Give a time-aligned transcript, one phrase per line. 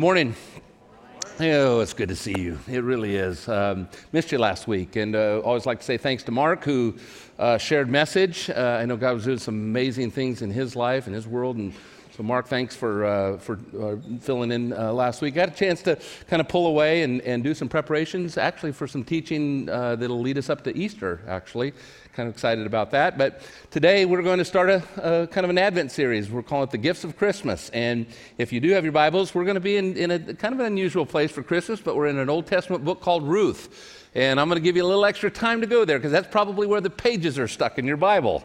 [0.00, 0.34] Good morning.
[1.40, 2.58] Oh, it's good to see you.
[2.66, 3.46] It really is.
[3.50, 6.96] Um, missed you last week, and uh, always like to say thanks to Mark who
[7.38, 8.48] uh, shared message.
[8.48, 11.58] Uh, I know God was doing some amazing things in his life and his world,
[11.58, 11.74] and
[12.20, 15.38] so Mark, thanks for uh, for uh, filling in uh, last week.
[15.38, 18.72] I had a chance to kind of pull away and, and do some preparations, actually,
[18.72, 21.22] for some teaching that'll lead us up to Easter.
[21.26, 21.72] Actually,
[22.12, 23.16] kind of excited about that.
[23.16, 26.30] But today we're going to start a, a, kind of an Advent series.
[26.30, 27.70] We're calling it the Gifts of Christmas.
[27.70, 28.04] And
[28.36, 30.60] if you do have your Bibles, we're going to be in, in a kind of
[30.60, 33.96] an unusual place for Christmas, but we're in an Old Testament book called Ruth.
[34.14, 36.28] And I'm going to give you a little extra time to go there because that's
[36.28, 38.44] probably where the pages are stuck in your Bible.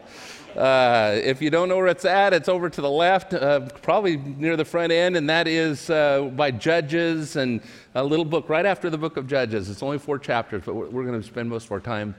[0.56, 4.16] Uh, if you don't know where it's at, it's over to the left, uh, probably
[4.16, 7.60] near the front end, and that is uh, by Judges and
[7.94, 9.68] a little book right after the book of Judges.
[9.68, 12.14] It's only four chapters, but we're, we're going to spend most of our time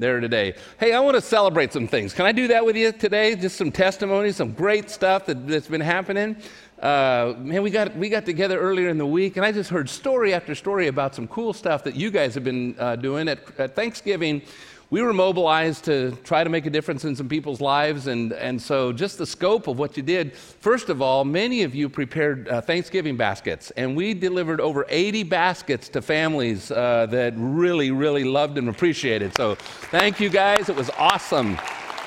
[0.00, 0.54] there today.
[0.80, 2.12] Hey, I want to celebrate some things.
[2.12, 3.36] Can I do that with you today?
[3.36, 6.36] Just some testimonies, some great stuff that, has been happening.
[6.82, 9.88] Uh, man, we got, we got together earlier in the week, and I just heard
[9.88, 13.28] story after story about some cool stuff that you guys have been uh, doing.
[13.28, 14.42] At, at Thanksgiving,
[14.90, 18.06] we were mobilized to try to make a difference in some people's lives.
[18.06, 21.74] And, and so, just the scope of what you did first of all, many of
[21.74, 27.34] you prepared uh, Thanksgiving baskets, and we delivered over 80 baskets to families uh, that
[27.36, 29.34] really, really loved and appreciated.
[29.36, 29.56] So,
[29.90, 30.68] thank you guys.
[30.68, 31.58] It was awesome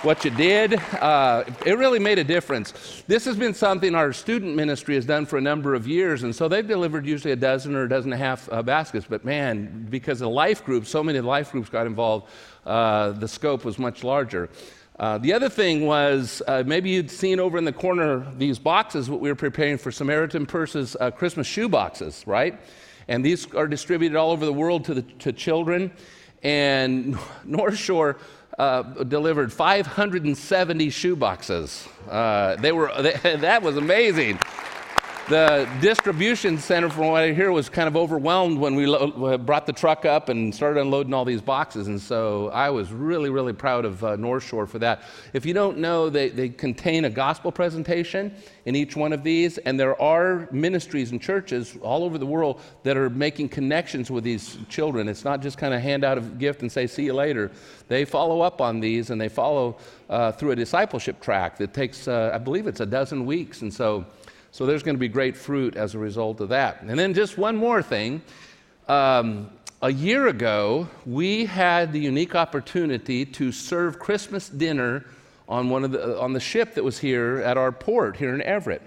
[0.02, 0.76] what you did.
[0.94, 3.04] Uh, it really made a difference.
[3.08, 6.34] This has been something our student ministry has done for a number of years, and
[6.34, 9.06] so they've delivered usually a dozen or a dozen and a half uh, baskets.
[9.10, 12.30] But man, because of the life groups, so many life groups got involved,
[12.66, 14.50] uh, the scope was much larger.
[14.98, 19.10] Uh, the other thing was uh, maybe you'd seen over in the corner these boxes,
[19.10, 22.60] what we were preparing for Samaritan Purse's uh, Christmas shoe boxes, right?
[23.08, 25.92] And these are distributed all over the world to, the, to children.
[26.42, 28.18] And North Shore
[28.60, 31.88] uh, delivered 570 shoe boxes.
[32.10, 34.38] Uh, they were, they, that was amazing
[35.30, 39.68] the distribution center, from what I hear, was kind of overwhelmed when we lo- brought
[39.68, 41.88] the truck up and started unloading all these boxes.
[41.88, 45.04] And so I was really, really proud of uh, North Shore for that.
[45.34, 48.34] If you don't know, they, they contain a gospel presentation
[48.66, 49.60] in each one of these.
[49.60, 54.24] And there are ministries and churches all over the world that are making connections with
[54.24, 55.08] these children.
[55.08, 57.52] It's not just kind of hand out a gift and say, see you later.
[57.88, 59.78] They follow up on these and they follow
[60.10, 63.62] uh, through a discipleship track that takes, uh, I believe it's a dozen weeks.
[63.62, 64.06] And so
[64.52, 66.82] so there's going to be great fruit as a result of that.
[66.82, 68.22] And then just one more thing.
[68.88, 69.52] Um,
[69.82, 75.06] a year ago, we had the unique opportunity to serve Christmas dinner
[75.48, 78.42] on, one of the, on the ship that was here at our port here in
[78.42, 78.82] Everett.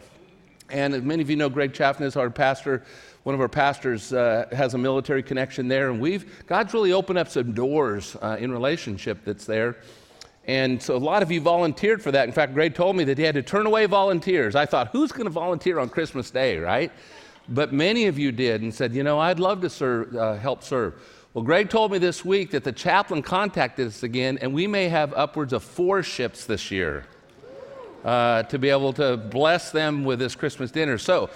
[0.71, 2.83] And as many of you know, Greg Chaffin is our pastor.
[3.25, 7.19] One of our pastors uh, has a military connection there, and we've God's really opened
[7.19, 9.77] up some doors uh, in relationship that's there.
[10.45, 12.27] And so a lot of you volunteered for that.
[12.27, 14.57] In fact, Greg told me that he had to turn away volunteers.
[14.57, 16.91] I thought, who's going to volunteer on Christmas Day, right?
[17.49, 20.63] But many of you did and said, you know, I'd love to serve, uh, help
[20.63, 20.95] serve.
[21.35, 24.89] Well, Greg told me this week that the chaplain contacted us again, and we may
[24.89, 27.07] have upwards of four ships this year
[28.05, 30.99] uh, to be able to bless them with this Christmas dinner.
[30.99, 31.31] So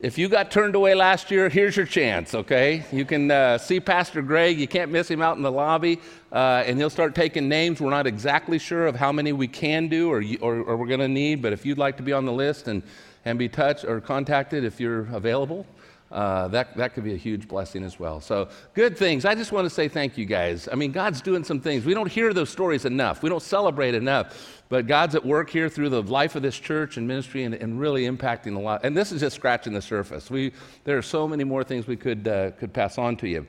[0.00, 2.84] if you got turned away last year, here's your chance, okay?
[2.90, 4.58] You can uh, see Pastor Greg.
[4.58, 6.00] You can't miss him out in the lobby,
[6.32, 7.80] uh, and he'll start taking names.
[7.80, 11.00] We're not exactly sure of how many we can do or, or, or we're going
[11.00, 12.82] to need, but if you'd like to be on the list and,
[13.24, 15.66] and be touched or contacted if you're available,
[16.10, 18.20] uh, that, that could be a huge blessing as well.
[18.20, 19.24] So, good things.
[19.24, 20.68] I just want to say thank you guys.
[20.70, 21.84] I mean, God's doing some things.
[21.84, 24.62] We don't hear those stories enough, we don't celebrate enough.
[24.68, 27.80] But God's at work here through the life of this church and ministry and, and
[27.80, 28.84] really impacting a lot.
[28.84, 30.30] And this is just scratching the surface.
[30.30, 30.52] We,
[30.84, 33.48] there are so many more things we could, uh, could pass on to you.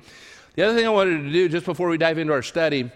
[0.54, 2.92] The other thing I wanted to do just before we dive into our study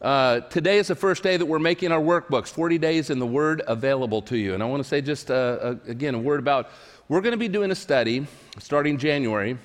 [0.00, 3.26] uh, today is the first day that we're making our workbooks 40 days in the
[3.26, 4.54] Word available to you.
[4.54, 6.70] And I want to say just uh, again a word about
[7.08, 8.28] we're going to be doing a study
[8.60, 9.58] starting January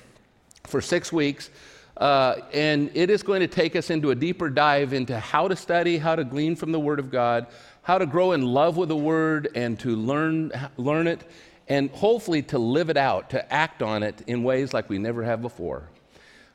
[0.64, 1.50] for six weeks.
[1.96, 5.54] Uh, and it is going to take us into a deeper dive into how to
[5.54, 7.46] study, how to glean from the Word of God,
[7.82, 11.22] how to grow in love with the Word, and to learn, learn it,
[11.68, 15.22] and hopefully to live it out, to act on it in ways like we never
[15.22, 15.88] have before.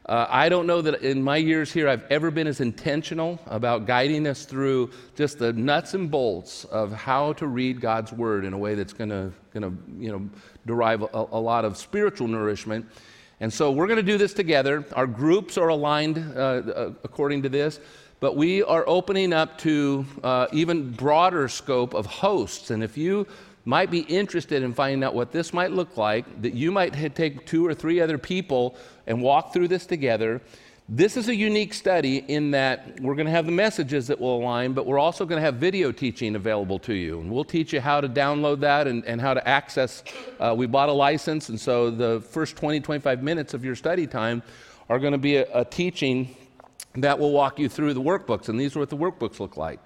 [0.05, 3.85] Uh, I don't know that in my years here I've ever been as intentional about
[3.85, 8.53] guiding us through just the nuts and bolts of how to read God's Word in
[8.53, 10.29] a way that's going to, you know,
[10.65, 12.87] derive a, a, lot of spiritual nourishment.
[13.41, 14.85] And so we're going to do this together.
[14.93, 17.79] Our groups are aligned uh, uh, according to this,
[18.19, 22.71] but we are opening up to uh, even broader scope of hosts.
[22.71, 23.27] And if you
[23.65, 27.45] might be interested in finding out what this might look like, that you might take
[27.45, 28.75] two or three other people
[29.07, 30.41] and walk through this together,
[30.93, 34.35] This is a unique study in that we're going to have the messages that will
[34.35, 37.21] align, but we're also going to have video teaching available to you.
[37.21, 40.03] And we'll teach you how to download that and, and how to access.
[40.37, 44.05] Uh, we bought a license, and so the first 20, 25 minutes of your study
[44.05, 44.43] time
[44.89, 46.35] are going to be a, a teaching
[46.95, 48.49] that will walk you through the workbooks.
[48.49, 49.79] And these are what the workbooks look like.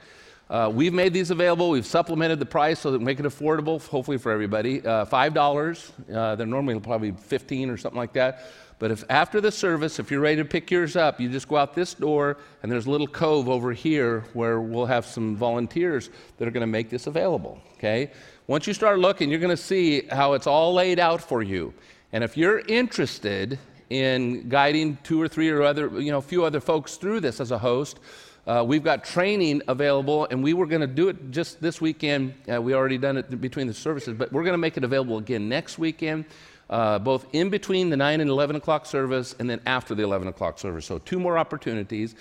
[0.50, 1.72] Uh, we've made these available.
[1.72, 4.86] We've supplemented the price so that we make it affordable, hopefully for everybody.
[4.86, 5.92] Uh, $5.
[6.14, 8.44] Uh, they're normally probably 15 or something like that.
[8.78, 11.56] But if after the service, if you're ready to pick yours up, you just go
[11.56, 16.10] out this door, and there's a little cove over here where we'll have some volunteers
[16.38, 17.60] that are going to make this available.
[17.78, 18.12] Okay?
[18.48, 21.74] Once you start looking, you're going to see how it's all laid out for you.
[22.12, 23.58] And if you're interested
[23.90, 27.40] in guiding two or three or other, you know, a few other folks through this
[27.40, 28.00] as a host,
[28.48, 32.34] uh, we've got training available, and we were going to do it just this weekend.
[32.52, 35.18] Uh, we already done it between the services, but we're going to make it available
[35.18, 36.26] again next weekend
[36.70, 40.28] uh, both in between the 9 and 11 o'clock service and then after the 11
[40.28, 40.86] o'clock service.
[40.86, 42.16] So, two more opportunities.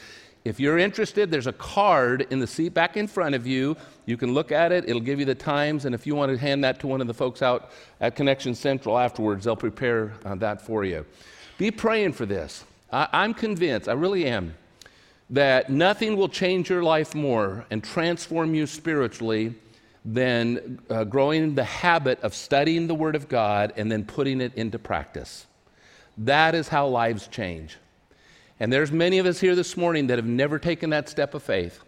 [0.44, 3.76] If you're interested, there's a card in the seat back in front of you.
[4.04, 6.36] You can look at it, it'll give you the times, and if you want to
[6.36, 7.70] hand that to one of the folks out
[8.00, 11.06] at Connection Central afterwards, they'll prepare uh, that for you.
[11.56, 12.64] Be praying for this.
[12.92, 14.54] I, I'm convinced, I really am,
[15.30, 19.54] that nothing will change your life more and transform you spiritually
[20.04, 24.54] than uh, growing the habit of studying the Word of God and then putting it
[24.54, 25.46] into practice.
[26.18, 27.78] That is how lives change.
[28.60, 31.42] And there's many of us here this morning that have never taken that step of
[31.42, 31.80] faith.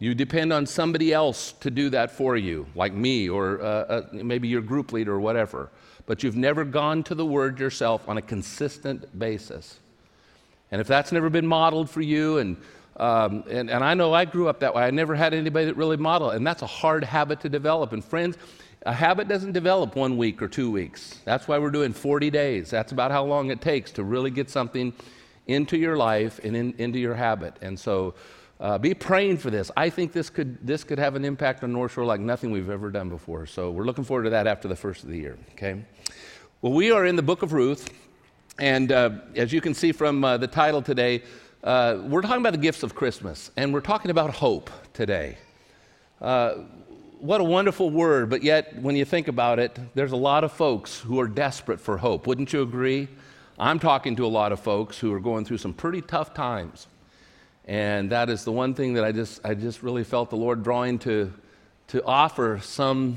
[0.00, 4.02] You depend on somebody else to do that for you, like me or uh, uh,
[4.12, 5.70] maybe your group leader or whatever.
[6.06, 9.78] But you've never gone to the Word yourself on a consistent basis.
[10.70, 12.56] And if that's never been modeled for you and
[12.96, 14.84] um, and, and I know I grew up that way.
[14.84, 17.92] I never had anybody that really modeled, and that's a hard habit to develop.
[17.92, 18.38] And friends,
[18.86, 21.20] a habit doesn't develop one week or two weeks.
[21.24, 22.70] That's why we're doing 40 days.
[22.70, 24.92] That's about how long it takes to really get something
[25.46, 27.56] into your life and in, into your habit.
[27.62, 28.14] And so
[28.60, 29.70] uh, be praying for this.
[29.76, 32.70] I think this could, this could have an impact on North Shore like nothing we've
[32.70, 33.46] ever done before.
[33.46, 35.82] So we're looking forward to that after the first of the year, okay?
[36.62, 37.90] Well, we are in the book of Ruth.
[38.58, 41.22] And uh, as you can see from uh, the title today,
[41.64, 45.38] uh, we're talking about the gifts of Christmas, and we're talking about hope today.
[46.20, 46.54] Uh,
[47.18, 50.52] what a wonderful word, but yet, when you think about it, there's a lot of
[50.52, 52.26] folks who are desperate for hope.
[52.26, 53.08] Wouldn't you agree?
[53.58, 56.86] I'm talking to a lot of folks who are going through some pretty tough times.
[57.64, 60.62] And that is the one thing that I just, I just really felt the Lord
[60.62, 61.32] drawing to,
[61.88, 63.16] to offer some,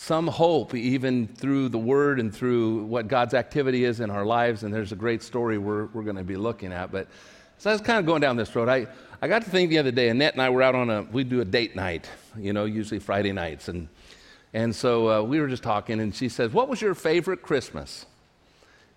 [0.00, 4.62] some hope, even through the Word and through what God's activity is in our lives.
[4.62, 6.90] And there's a great story we're, we're going to be looking at.
[6.90, 7.06] But
[7.58, 8.70] so I was kind of going down this road.
[8.70, 8.86] I,
[9.20, 11.22] I got to think the other day, Annette and I were out on a, we
[11.22, 13.68] do a date night, you know, usually Friday nights.
[13.68, 13.88] And,
[14.54, 18.06] and so uh, we were just talking, and she says, What was your favorite Christmas?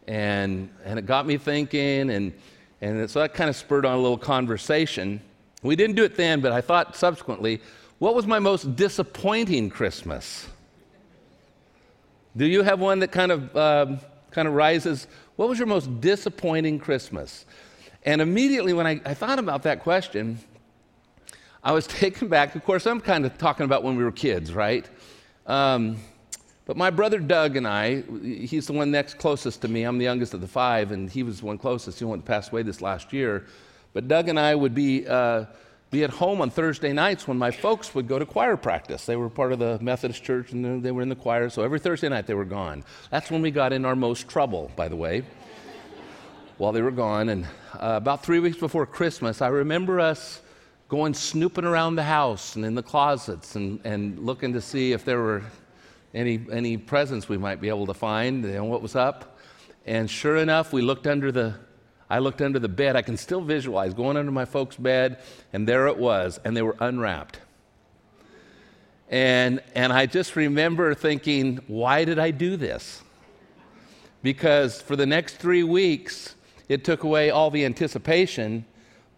[0.08, 2.34] And, and it got me thinking, and,
[2.80, 5.20] and so that kind of spurred on a little conversation.
[5.64, 7.62] We didn't do it then, but I thought subsequently,
[8.00, 10.48] what was my most disappointing Christmas?
[12.36, 14.00] Do you have one that kind of, um,
[14.32, 15.08] kind of rises?
[15.36, 17.46] What was your most disappointing Christmas?
[18.04, 20.40] And immediately when I, I thought about that question,
[21.64, 22.56] I was taken back.
[22.56, 24.90] Of course, I'm kind of talking about when we were kids, right?
[25.46, 25.98] Um,
[26.66, 29.84] but my brother Doug and I, he's the one next closest to me.
[29.84, 32.00] I'm the youngest of the five, and he was the one closest.
[32.00, 33.46] He went passed away this last year.
[33.94, 35.46] But Doug and I would be, uh,
[35.94, 39.06] be at home on Thursday nights when my folks would go to choir practice.
[39.06, 41.50] They were part of the Methodist church, and they were in the choir.
[41.50, 42.84] So every Thursday night they were gone.
[43.12, 45.24] That's when we got in our most trouble, by the way
[46.58, 47.30] while they were gone.
[47.30, 50.42] And uh, about three weeks before Christmas, I remember us
[50.88, 55.04] going snooping around the house and in the closets and, and looking to see if
[55.04, 55.44] there were
[56.14, 59.40] any, any presents we might be able to find and what was up.
[59.86, 61.56] And sure enough, we looked under the,
[62.14, 62.96] I looked under the bed.
[62.96, 65.18] I can still visualize going under my folks' bed,
[65.52, 67.40] and there it was, and they were unwrapped.
[69.10, 73.02] And, and I just remember thinking, why did I do this?
[74.22, 76.36] Because for the next three weeks,
[76.70, 78.64] it took away all the anticipation.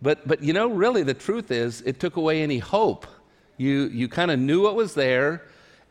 [0.01, 3.07] But, but you know, really, the truth is, it took away any hope.
[3.57, 5.41] You, you kind of knew what was there,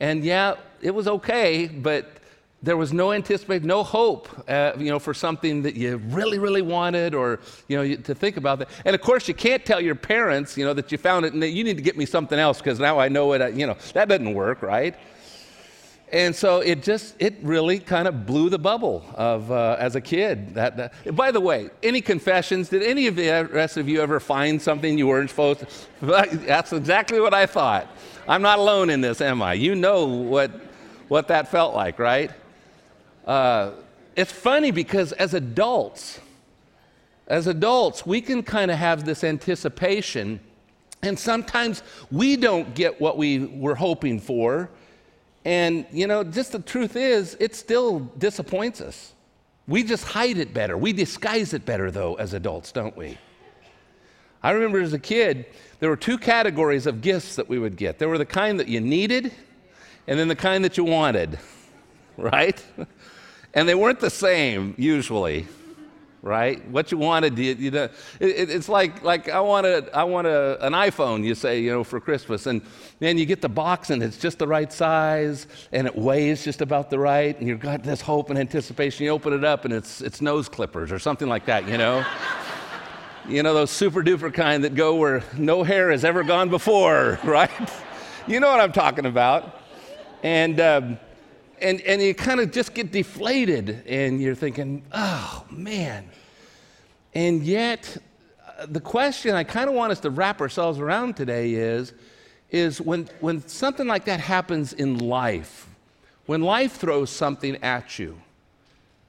[0.01, 2.17] and yeah, it was okay, but
[2.65, 6.63] there was no anticipation, no hope, uh, you know, for something that you really, really
[6.63, 8.69] wanted, or you know, to think about that.
[8.85, 11.43] And of course, you can't tell your parents, you know, that you found it, and
[11.43, 13.55] that you need to get me something else because now I know it.
[13.55, 14.97] You know, that doesn't work, right?
[16.13, 20.01] And so it just, it really kind of blew the bubble of, uh, as a
[20.01, 20.55] kid.
[20.55, 22.69] That, that, by the way, any confessions?
[22.69, 25.67] Did any of the rest of you ever find something you weren't supposed to?
[26.01, 27.89] That's exactly what I thought.
[28.29, 29.55] I'm not alone in this, am I?
[29.55, 30.53] You know what,
[31.09, 32.31] what that felt like, right?
[33.25, 33.73] Uh,
[34.17, 36.21] it's funny because as adults,
[37.27, 40.41] As adults, we can kind of have this anticipation,
[41.03, 44.69] and sometimes we don't get what we were hoping for.
[45.47, 49.15] And, you know, just the truth is, it still disappoints us.
[49.67, 50.77] We just hide it better.
[50.77, 53.17] We disguise it better, though, as adults, don't we?
[54.43, 55.47] I remember as a kid,
[55.81, 57.99] there were two categories of gifts that we would get.
[57.99, 59.33] There were the kind that you needed,
[60.07, 61.39] and then the kind that you wanted,
[62.19, 62.63] right?
[63.55, 65.47] And they weren't the same usually,
[66.23, 66.67] right?
[66.71, 67.85] What you wanted, you, you know,
[68.19, 71.23] it, it's like like I want I want a, an iPhone.
[71.23, 72.63] You say, you know, for Christmas, and
[72.99, 76.63] then you get the box and it's just the right size, and it weighs just
[76.63, 79.05] about the right, and you've got this hope and anticipation.
[79.05, 82.05] You open it up, and it's it's nose clippers or something like that, you know.
[83.29, 87.21] you know those super duper kind that go where no hair has ever gone before,
[87.25, 87.51] right?
[88.27, 89.61] you know what I'm talking about,
[90.25, 90.59] and.
[90.59, 90.99] Um,
[91.61, 96.09] and, and you kind of just get deflated and you're thinking, oh man.
[97.15, 97.97] And yet,
[98.59, 101.93] uh, the question I kind of want us to wrap ourselves around today is,
[102.51, 105.69] is when, when something like that happens in life,
[106.27, 108.21] when life throws something at you,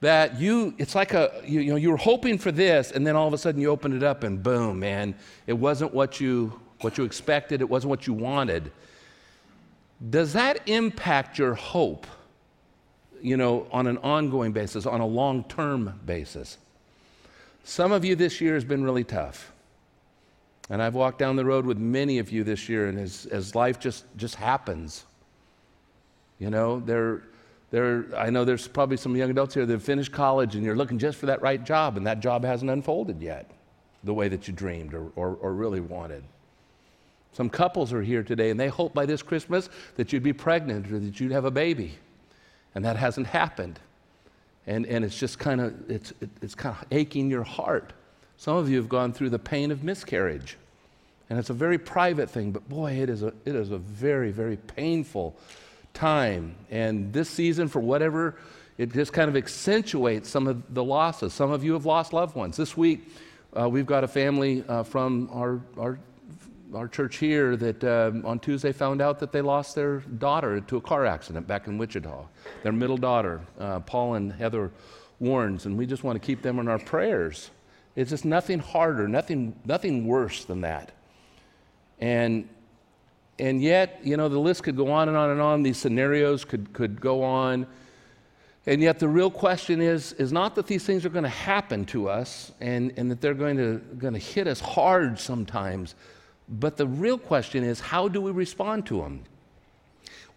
[0.01, 3.15] that you, it's like a, you, you know, you were hoping for this, and then
[3.15, 5.15] all of a sudden you open it up and boom, man,
[5.47, 8.71] it wasn't what you, what you expected, it wasn't what you wanted.
[10.09, 12.05] Does that impact your hope?
[13.25, 16.59] You know, on an ongoing basis, on a long term basis.
[17.63, 19.51] Some of you this year has been really tough.
[20.69, 23.55] And I've walked down the road with many of you this year, and as, as
[23.55, 25.05] life just, just happens,
[26.37, 27.23] you know, there,
[27.71, 30.75] there, I know there's probably some young adults here that have finished college and you're
[30.75, 33.49] looking just for that right job, and that job hasn't unfolded yet
[34.03, 36.23] the way that you dreamed or, or, or really wanted.
[37.31, 40.91] Some couples are here today, and they hope by this Christmas that you'd be pregnant
[40.91, 41.95] or that you'd have a baby
[42.75, 43.79] and that hasn't happened.
[44.67, 47.93] And, and it's just kind of, it's, it, it's kind of aching your heart.
[48.37, 50.57] Some of you have gone through the pain of miscarriage.
[51.29, 54.31] And it's a very private thing, but boy, it is a, it is a very,
[54.31, 55.35] very painful
[55.93, 56.55] time.
[56.69, 58.35] And this season, for whatever,
[58.77, 61.33] it just kind of accentuates some of the losses.
[61.33, 62.57] Some of you have lost loved ones.
[62.57, 63.07] This week,
[63.59, 65.97] uh, we've got a family uh, from our, our
[66.75, 70.77] our church here that um, on Tuesday found out that they lost their daughter to
[70.77, 72.25] a car accident back in Wichita.
[72.63, 74.71] Their middle daughter, uh, Paul and Heather
[75.19, 77.49] Warns, and we just want to keep them in our prayers.
[77.95, 80.91] It's just nothing harder, nothing, nothing worse than that.
[81.99, 82.49] And,
[83.39, 85.63] and yet, you know, the list could go on and on and on.
[85.63, 87.65] These scenarios could, could go on.
[88.67, 91.85] And yet, the real question is, is not that these things are going to happen
[91.85, 95.95] to us and, and that they're going to, going to hit us hard sometimes,
[96.47, 99.23] but the real question is how do we respond to them?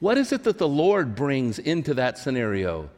[0.01, 2.89] What is it that the Lord brings into that scenario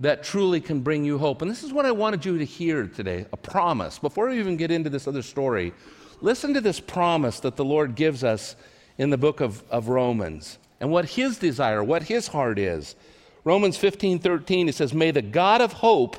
[0.00, 1.40] that truly can bring you hope?
[1.40, 3.98] And this is what I wanted you to hear today a promise.
[3.98, 5.72] Before we even get into this other story,
[6.20, 8.56] listen to this promise that the Lord gives us
[8.98, 12.96] in the book of, of Romans and what his desire, what his heart is.
[13.44, 16.16] Romans 15 13, it says, May the God of hope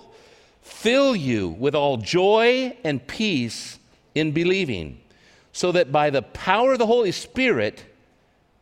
[0.62, 3.78] fill you with all joy and peace
[4.16, 5.00] in believing
[5.52, 7.86] so that by the power of the Holy Spirit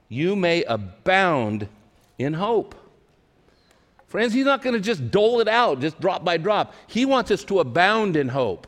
[0.10, 1.67] you may abound
[2.17, 2.75] in hope.
[4.08, 6.74] Friends, He's not going to just dole it out, just drop by drop.
[6.88, 8.67] He wants us to abound in hope.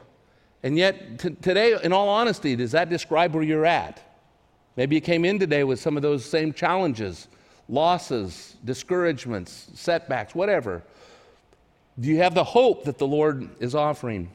[0.64, 4.02] And yet, t- today, in all honesty, does that describe where you're at?
[4.76, 7.30] Maybe you came in today with some of those same challenges,
[7.70, 10.84] losses, discouragements, setbacks, whatever.
[12.00, 14.30] Do you have the hope that the Lord is offering?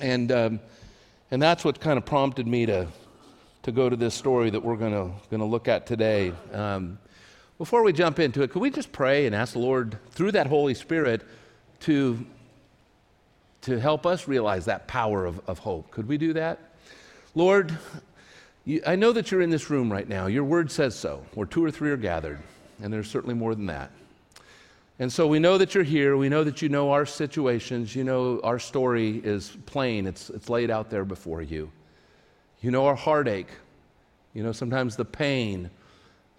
[0.00, 0.60] And um,
[1.30, 2.86] and that's what kind of prompted me to,
[3.62, 4.92] to go to this story that we're going
[5.30, 6.32] to look at today.
[6.52, 6.98] Um,
[7.58, 10.46] before we jump into it, could we just pray and ask the Lord, through that
[10.46, 11.22] Holy Spirit,
[11.80, 12.24] to,
[13.62, 15.90] to help us realize that power of, of hope?
[15.90, 16.58] Could we do that?
[17.34, 17.76] Lord,
[18.64, 20.26] you, I know that you're in this room right now.
[20.26, 22.38] Your word says so, where two or three are gathered,
[22.82, 23.90] and there's certainly more than that.
[24.98, 26.16] And so we know that you're here.
[26.16, 27.94] We know that you know our situations.
[27.94, 31.70] You know our story is plain, it's, it's laid out there before you.
[32.60, 33.50] You know our heartache.
[34.32, 35.70] You know sometimes the pain,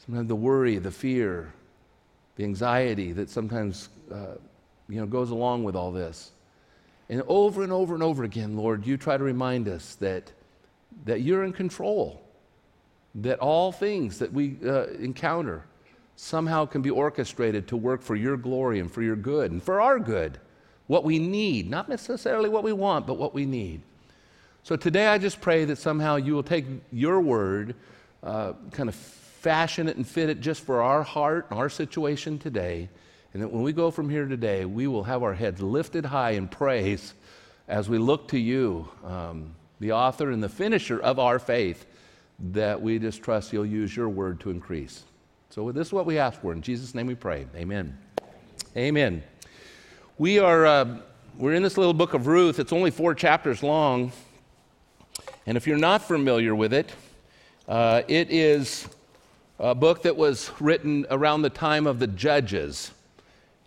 [0.05, 1.53] sometimes the worry, the fear,
[2.35, 4.35] the anxiety that sometimes uh,
[4.89, 6.31] you know, goes along with all this.
[7.09, 10.31] And over and over and over again, Lord, you try to remind us that,
[11.05, 12.21] that you're in control,
[13.15, 15.63] that all things that we uh, encounter,
[16.17, 19.79] somehow can be orchestrated to work for your glory and for your good and for
[19.79, 20.39] our good.
[20.87, 23.81] What we need, not necessarily what we want, but what we need.
[24.63, 27.75] So today I just pray that somehow you will take your word,
[28.23, 32.39] uh, kind of fashion it and fit it just for our heart and our situation
[32.39, 32.89] today.
[33.33, 36.31] And that when we go from here today, we will have our heads lifted high
[36.31, 37.13] in praise
[37.67, 41.85] as we look to you, um, the author and the finisher of our faith,
[42.39, 45.03] that we just trust you'll use your word to increase.
[45.57, 46.53] So, this is what we ask for.
[46.53, 47.47] In Jesus' name we pray.
[47.55, 47.97] Amen.
[48.77, 49.23] Amen.
[50.19, 50.99] We are uh,
[51.35, 52.59] we're in this little book of Ruth.
[52.59, 54.11] It's only four chapters long.
[55.47, 56.91] And if you're not familiar with it,
[57.67, 58.87] uh, it is
[59.57, 62.91] a book that was written around the time of the Judges.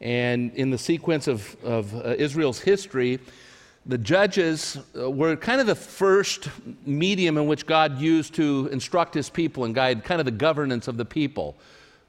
[0.01, 3.19] And in the sequence of, of uh, Israel's history,
[3.85, 6.51] the judges uh, were kind of the first
[6.87, 10.87] medium in which God used to instruct his people and guide kind of the governance
[10.87, 11.57] of the people.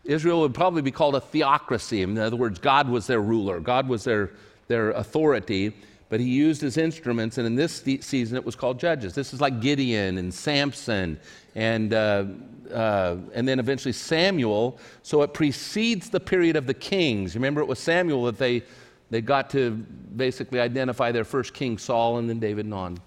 [0.03, 2.01] Israel would probably be called a theocracy.
[2.01, 4.31] In other words, God was their ruler, God was their,
[4.67, 5.73] their authority,
[6.09, 9.15] but he used his instruments, and in this season it was called judges.
[9.15, 11.19] This is like Gideon and Samson
[11.55, 12.25] and, uh,
[12.73, 14.77] uh, and then eventually Samuel.
[15.03, 17.35] So it precedes the period of the kings.
[17.35, 18.63] Remember, it was Samuel that they,
[19.09, 22.97] they got to basically identify their first king, Saul, and then David and on.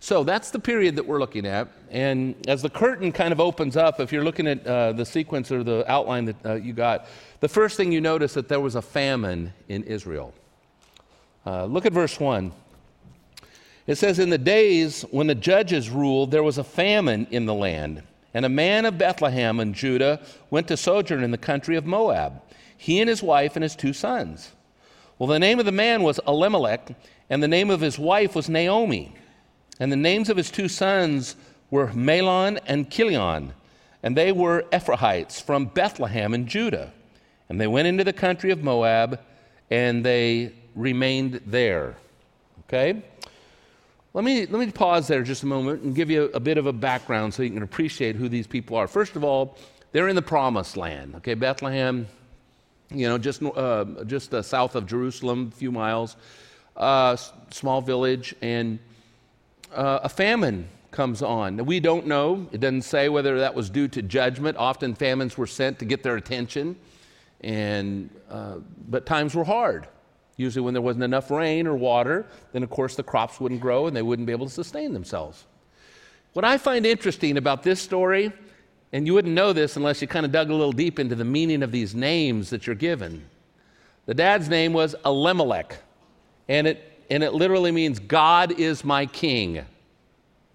[0.00, 1.68] So that's the period that we're looking at.
[1.90, 5.50] And as the curtain kind of opens up, if you're looking at uh, the sequence
[5.50, 7.06] or the outline that uh, you got,
[7.40, 10.32] the first thing you notice that there was a famine in Israel.
[11.44, 12.52] Uh, look at verse 1.
[13.88, 17.54] It says, In the days when the judges ruled, there was a famine in the
[17.54, 18.02] land.
[18.34, 20.20] And a man of Bethlehem in Judah
[20.50, 22.40] went to sojourn in the country of Moab,
[22.76, 24.52] he and his wife and his two sons.
[25.18, 26.94] Well, the name of the man was Elimelech,
[27.30, 29.14] and the name of his wife was Naomi.
[29.80, 31.36] And the names of his two sons
[31.70, 33.52] were Mahlon and Chilion,
[34.02, 36.92] and they were Ephrathites from Bethlehem in Judah.
[37.48, 39.20] And they went into the country of Moab,
[39.70, 41.96] and they remained there.
[42.64, 43.02] Okay?
[44.14, 46.58] Let me, let me pause there just a moment and give you a, a bit
[46.58, 48.88] of a background so you can appreciate who these people are.
[48.88, 49.56] First of all,
[49.92, 51.14] they're in the promised land.
[51.16, 52.06] Okay, Bethlehem,
[52.90, 56.16] you know, just, uh, just uh, south of Jerusalem, a few miles,
[56.76, 57.16] uh,
[57.50, 58.78] small village, and
[59.74, 61.64] uh, a famine comes on.
[61.64, 62.48] We don't know.
[62.52, 64.56] It doesn't say whether that was due to judgment.
[64.56, 66.76] Often famines were sent to get their attention,
[67.42, 68.56] and, uh,
[68.88, 69.86] but times were hard.
[70.36, 73.88] Usually, when there wasn't enough rain or water, then of course the crops wouldn't grow
[73.88, 75.46] and they wouldn't be able to sustain themselves.
[76.32, 78.32] What I find interesting about this story,
[78.92, 81.24] and you wouldn't know this unless you kind of dug a little deep into the
[81.24, 83.28] meaning of these names that you're given.
[84.06, 85.76] The dad's name was Elimelech,
[86.48, 89.64] and it, and it literally means God is my king.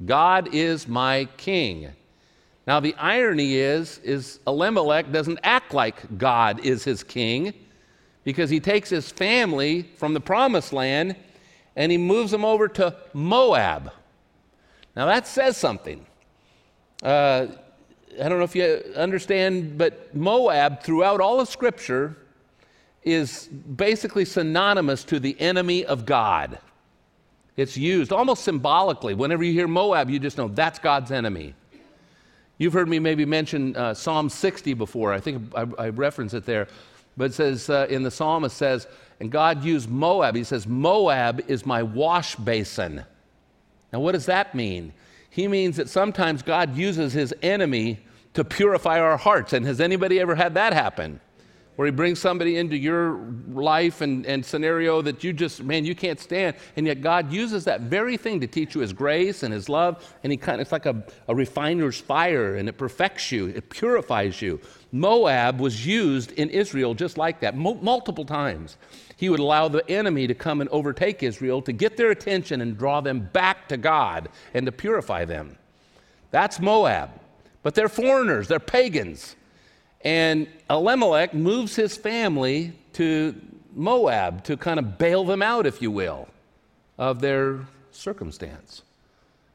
[0.05, 1.89] God is my king.
[2.65, 7.53] Now the irony is, is Elimelech doesn't act like God is his king
[8.23, 11.15] because he takes his family from the promised land
[11.75, 13.91] and he moves them over to Moab.
[14.95, 16.05] Now that says something.
[17.01, 17.47] Uh,
[18.21, 22.15] I don't know if you understand, but Moab, throughout all of Scripture,
[23.03, 26.59] is basically synonymous to the enemy of God.
[27.55, 29.13] It's used almost symbolically.
[29.13, 31.53] Whenever you hear Moab, you just know that's God's enemy.
[32.57, 35.13] You've heard me maybe mention uh, Psalm 60 before.
[35.13, 36.67] I think I, I reference it there.
[37.15, 38.87] But it says uh, in the psalm, it says,
[39.19, 40.35] and God used Moab.
[40.35, 43.03] He says, Moab is my wash basin.
[43.91, 44.93] Now, what does that mean?
[45.29, 47.99] He means that sometimes God uses his enemy
[48.33, 49.53] to purify our hearts.
[49.53, 51.19] And has anybody ever had that happen?
[51.75, 55.95] Where he brings somebody into your life and, and scenario that you just, man, you
[55.95, 56.55] can't stand.
[56.75, 60.15] And yet God uses that very thing to teach you his grace and his love.
[60.23, 63.69] And he kind of, it's like a, a refiner's fire and it perfects you, it
[63.69, 64.59] purifies you.
[64.91, 68.77] Moab was used in Israel just like that, multiple times.
[69.17, 72.77] He would allow the enemy to come and overtake Israel to get their attention and
[72.77, 75.57] draw them back to God and to purify them.
[76.29, 77.09] That's Moab.
[77.63, 79.35] But they're foreigners, they're pagans.
[80.03, 83.35] And Elimelech moves his family to
[83.73, 86.27] Moab to kind of bail them out, if you will,
[86.97, 87.61] of their
[87.91, 88.83] circumstance.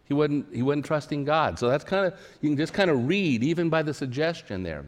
[0.06, 1.58] He wasn't, he wasn't trusting God.
[1.58, 4.86] So that's kind of, you can just kind of read, even by the suggestion there.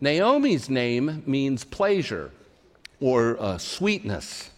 [0.00, 2.30] Naomi's name means pleasure
[3.00, 4.50] or uh, sweetness.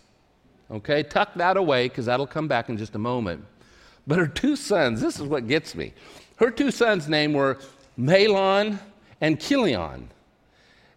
[0.71, 3.45] Okay, tuck that away because that'll come back in just a moment.
[4.07, 5.95] But her two sons, this is what gets me.
[6.37, 7.59] Her two sons' name were
[7.99, 8.79] Mahlon
[9.21, 10.11] and Chilion.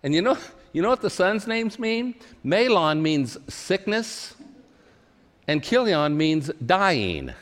[0.03, 0.38] And you know,
[0.71, 2.15] you know what the sons' names mean?
[2.45, 4.35] Mahlon means sickness,
[5.47, 7.33] and Chilion means dying.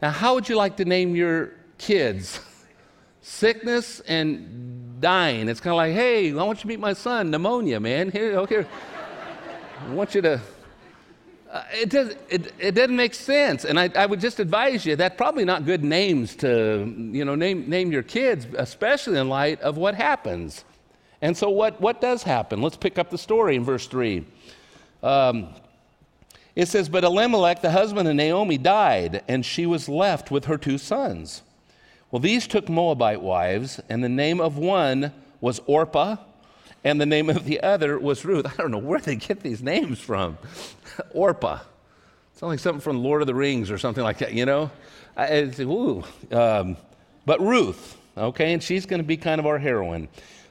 [0.00, 2.40] Now, how would you like to name your kids?
[3.20, 5.48] Sickness and dying.
[5.48, 8.10] It's kind of like, hey, I want you to meet my son, pneumonia, man.
[8.10, 8.64] Here, okay.
[9.86, 10.40] I want you to.
[11.50, 13.64] Uh, it, does, it, it doesn't make sense.
[13.64, 17.34] And I, I would just advise you that's probably not good names to, you know,
[17.34, 20.64] name, name your kids, especially in light of what happens.
[21.20, 22.62] And so, what, what does happen?
[22.62, 24.24] Let's pick up the story in verse 3.
[25.02, 25.48] Um,
[26.54, 30.58] It says, But Elimelech, the husband of Naomi, died, and she was left with her
[30.58, 31.42] two sons.
[32.10, 36.16] Well, these took Moabite wives, and the name of one was Orpah,
[36.82, 38.46] and the name of the other was Ruth.
[38.58, 40.38] I don't know where they get these names from.
[41.10, 41.60] Orpah.
[42.32, 44.70] It's like something from Lord of the Rings or something like that, you know?
[45.16, 46.04] I, ooh.
[46.30, 46.76] Um,
[47.26, 50.08] but Ruth, okay, and she's going to be kind of our heroine.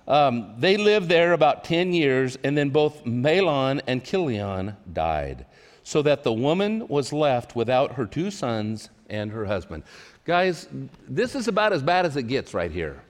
[0.08, 5.46] Um, they lived there about 10 years, and then both Mahlon and Chilion died
[5.84, 9.84] so that the woman was left without her two sons and her husband.
[10.26, 10.68] Guys,
[11.08, 13.02] this is about as bad as it gets right here.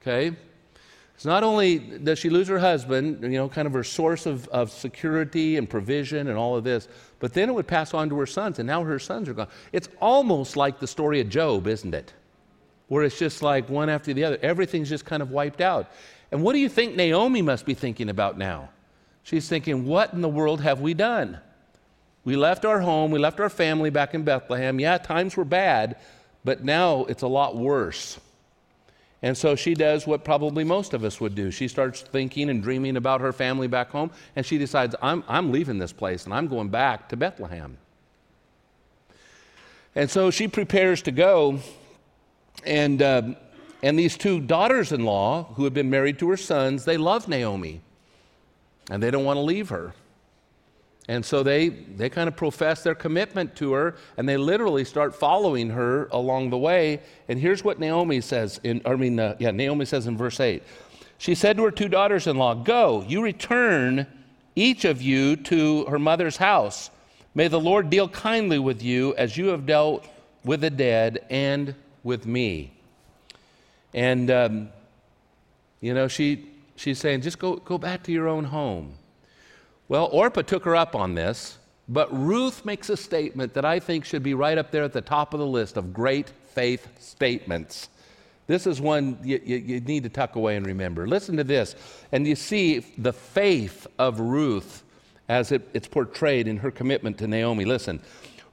[0.00, 0.34] Okay?
[1.14, 4.48] It's not only does she lose her husband, you know, kind of her source of,
[4.48, 6.88] of security and provision and all of this,
[7.18, 9.48] but then it would pass on to her sons, and now her sons are gone.
[9.72, 12.14] It's almost like the story of Job, isn't it?
[12.90, 14.38] Where it's just like one after the other.
[14.42, 15.88] Everything's just kind of wiped out.
[16.32, 18.68] And what do you think Naomi must be thinking about now?
[19.22, 21.38] She's thinking, what in the world have we done?
[22.24, 24.80] We left our home, we left our family back in Bethlehem.
[24.80, 25.98] Yeah, times were bad,
[26.44, 28.18] but now it's a lot worse.
[29.22, 31.52] And so she does what probably most of us would do.
[31.52, 35.52] She starts thinking and dreaming about her family back home, and she decides, I'm, I'm
[35.52, 37.78] leaving this place and I'm going back to Bethlehem.
[39.94, 41.60] And so she prepares to go,
[42.64, 43.22] and, uh,
[43.82, 47.28] and these two daughters in law, who have been married to her sons, they love
[47.28, 47.80] Naomi,
[48.90, 49.94] and they don't want to leave her.
[51.08, 55.14] And so they, they kind of profess their commitment to her, and they literally start
[55.14, 57.00] following her along the way.
[57.28, 60.62] And here's what Naomi says in, I mean, uh, yeah, Naomi says in verse 8.
[61.18, 64.06] She said to her two daughters in law, Go, you return
[64.54, 66.90] each of you to her mother's house.
[67.34, 70.06] May the Lord deal kindly with you as you have dealt
[70.44, 72.72] with the dead and with me.
[73.94, 74.68] And, um,
[75.80, 78.94] you know, she, she's saying, just go, go back to your own home.
[79.88, 81.58] Well, Orpah took her up on this,
[81.88, 85.00] but Ruth makes a statement that I think should be right up there at the
[85.00, 87.88] top of the list of great faith statements.
[88.46, 91.06] This is one you, you, you, need to tuck away and remember.
[91.06, 91.76] Listen to this,
[92.12, 94.82] and you see the faith of Ruth
[95.28, 97.64] as it, it's portrayed in her commitment to Naomi.
[97.64, 98.00] Listen,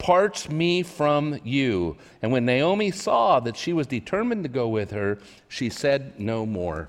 [0.00, 1.96] parts me from you.
[2.22, 6.44] And when Naomi saw that she was determined to go with her, she said no
[6.44, 6.88] more.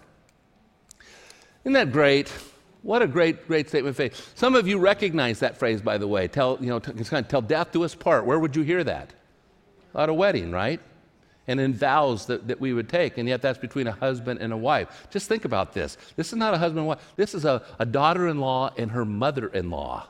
[1.63, 2.33] Isn't that great?
[2.81, 4.31] What a great, great statement of faith.
[4.33, 6.27] Some of you recognize that phrase, by the way.
[6.27, 8.25] Tell, you know, kind of tell death to us part.
[8.25, 9.13] Where would you hear that?
[9.95, 10.79] at a wedding, right?
[11.47, 14.53] And in vows that, that we would take, and yet that's between a husband and
[14.53, 15.07] a wife.
[15.09, 15.97] Just think about this.
[16.15, 18.91] This is not a husband and wife, this is a, a daughter in law and
[18.91, 20.07] her mother in law.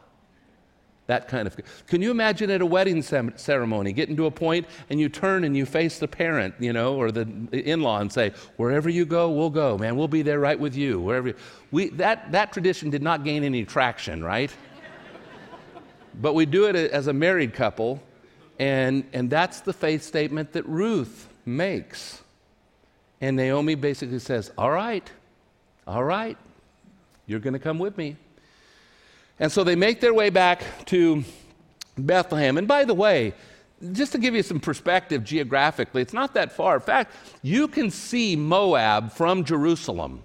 [1.11, 1.59] That kind of.
[1.87, 5.57] Can you imagine at a wedding ceremony getting to a point and you turn and
[5.57, 9.29] you face the parent, you know, or the in law and say, Wherever you go,
[9.29, 9.97] we'll go, man.
[9.97, 11.01] We'll be there right with you.
[11.01, 11.35] Wherever you.
[11.69, 14.55] We, that, that tradition did not gain any traction, right?
[16.21, 18.01] but we do it as a married couple
[18.57, 22.21] and, and that's the faith statement that Ruth makes.
[23.19, 25.11] And Naomi basically says, All right,
[25.85, 26.37] all right,
[27.25, 28.15] you're going to come with me.
[29.41, 31.23] And so they make their way back to
[31.97, 32.59] Bethlehem.
[32.59, 33.33] And by the way,
[33.91, 36.75] just to give you some perspective geographically, it's not that far.
[36.75, 40.23] In fact, you can see Moab from Jerusalem.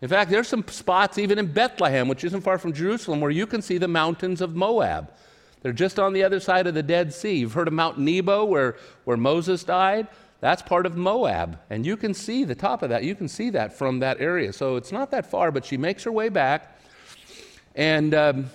[0.00, 3.48] In fact, there's some spots even in Bethlehem, which isn't far from Jerusalem, where you
[3.48, 5.10] can see the mountains of Moab.
[5.62, 7.38] They're just on the other side of the Dead Sea.
[7.38, 10.06] You've heard of Mount Nebo where, where Moses died?
[10.38, 11.58] That's part of Moab.
[11.68, 13.02] And you can see the top of that.
[13.02, 14.52] You can see that from that area.
[14.52, 16.73] So it's not that far, but she makes her way back.
[17.74, 18.50] And um,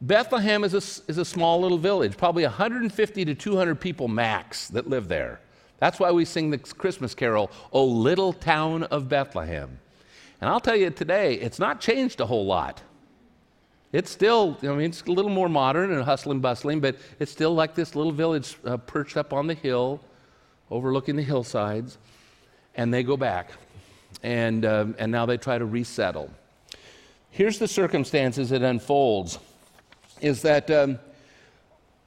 [0.00, 4.88] Bethlehem is a, is a small little village, probably 150 to 200 people max that
[4.88, 5.40] live there.
[5.78, 9.78] That's why we sing the Christmas carol, O Little Town of Bethlehem.
[10.40, 12.82] And I'll tell you today, it's not changed a whole lot.
[13.92, 17.54] It's still, I mean, it's a little more modern and hustling, bustling, but it's still
[17.54, 20.00] like this little village uh, perched up on the hill,
[20.70, 21.98] overlooking the hillsides.
[22.74, 23.50] And they go back.
[24.22, 26.30] And, um, and now they try to resettle.
[27.32, 29.38] Here's the circumstances it unfolds
[30.20, 31.00] is that um,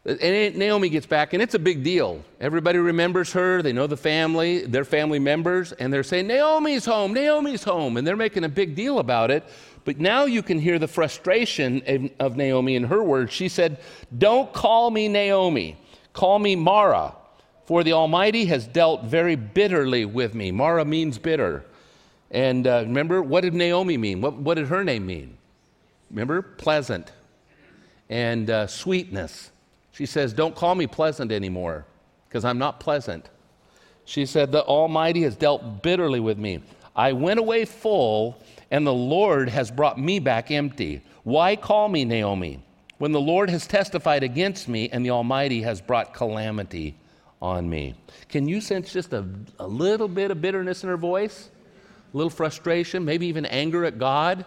[0.05, 2.23] Naomi gets back, and it's a big deal.
[2.39, 3.61] Everybody remembers her.
[3.61, 7.97] They know the family, their family members, and they're saying, Naomi's home, Naomi's home.
[7.97, 9.43] And they're making a big deal about it
[9.85, 13.31] but now you can hear the frustration of Naomi in her words.
[13.31, 13.79] She said,
[14.17, 15.77] Don't call me Naomi,
[16.11, 17.13] call me Mara,
[17.65, 20.51] For the Almighty has dealt very bitterly with me.
[20.51, 21.63] Mara means bitter.
[22.35, 24.19] And uh, remember, what did Naomi mean?
[24.19, 25.37] What, what, did her name mean?
[26.11, 26.41] Remember?
[26.41, 27.13] Pleasant
[28.09, 29.51] and uh, sweetness.
[29.93, 31.85] She says, Don't call me pleasant anymore
[32.27, 33.29] because I'm not pleasant.
[34.03, 36.61] She said, The Almighty has dealt bitterly with me.
[36.93, 41.01] I went away full, and the Lord has brought me back empty.
[41.23, 42.61] Why call me Naomi
[42.97, 46.95] when the Lord has testified against me and the Almighty has brought calamity
[47.41, 47.95] on me?
[48.27, 49.25] Can you sense just a,
[49.57, 51.49] a little bit of bitterness in her voice?
[52.15, 54.45] A little frustration, maybe even anger at God?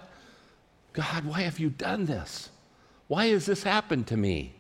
[0.95, 2.49] God, why have you done this?
[3.09, 4.55] Why has this happened to me?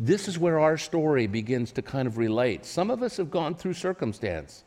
[0.00, 2.66] This is where our story begins to kind of relate.
[2.66, 4.64] Some of us have gone through circumstance,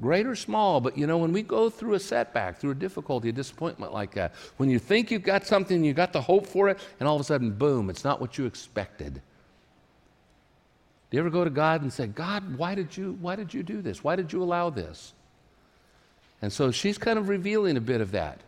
[0.00, 3.30] great or small, but you know, when we go through a setback, through a difficulty,
[3.30, 6.68] a disappointment like that, when you think you've got something, you've got the hope for
[6.68, 9.14] it, and all of a sudden, boom, it's not what you expected.
[11.10, 13.64] Do you ever go to God and say, God, why did you, why did you
[13.64, 14.04] do this?
[14.04, 15.14] Why did you allow this?
[16.40, 18.40] And so she's kind of revealing a bit of that.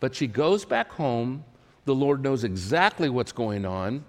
[0.00, 1.44] But she goes back home.
[1.84, 4.04] The Lord knows exactly what's going on.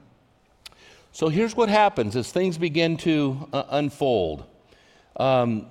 [1.11, 4.45] So here's what happens as things begin to uh, unfold.
[5.15, 5.67] Um,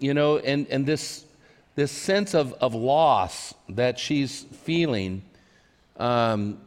[0.00, 1.24] you know, and, and this,
[1.76, 5.22] this sense of, of loss that she's feeling
[5.98, 6.58] um,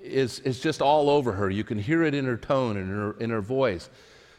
[0.00, 1.50] is, is just all over her.
[1.50, 3.90] You can hear it in her tone and in her, in her voice.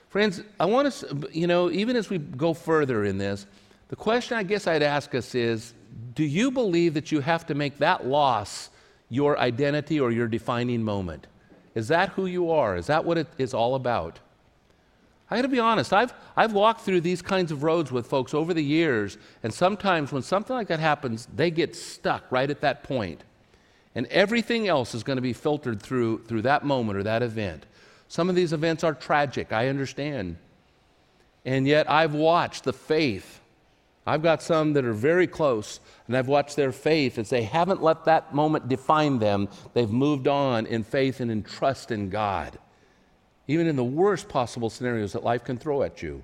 [0.08, 3.46] Friends, I want us, you know, even as we go further in this,
[3.90, 5.74] the question I guess I'd ask us is
[6.14, 8.70] do you believe that you have to make that loss
[9.10, 11.28] your identity or your defining moment?
[11.76, 12.76] Is that who you are?
[12.78, 14.20] Is that what it is all about?
[15.32, 18.34] I got to be honest, I've, I've walked through these kinds of roads with folks
[18.34, 22.62] over the years, and sometimes when something like that happens, they get stuck right at
[22.62, 23.24] that point.
[23.94, 27.66] And everything else is to be filtered through, through that moment or that event.
[28.08, 30.38] Some of these events are tragic, I understand.
[31.46, 33.39] And yet I've watched the faith.
[34.06, 37.84] I've got some that are very close and I've watched their faith as they haven't
[37.84, 39.50] let that moment define them.
[39.74, 42.58] They've moved on in faith and in trust in God,
[43.48, 46.24] even in the worst possible scenarios that life can throw at you.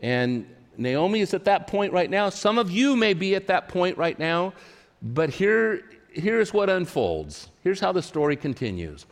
[0.00, 0.46] And
[0.78, 2.30] Naomi is at that point right now.
[2.30, 4.54] Some of you may be at that point right now,
[5.02, 7.48] but here, here's what unfolds.
[7.62, 9.04] Here's how the story continues.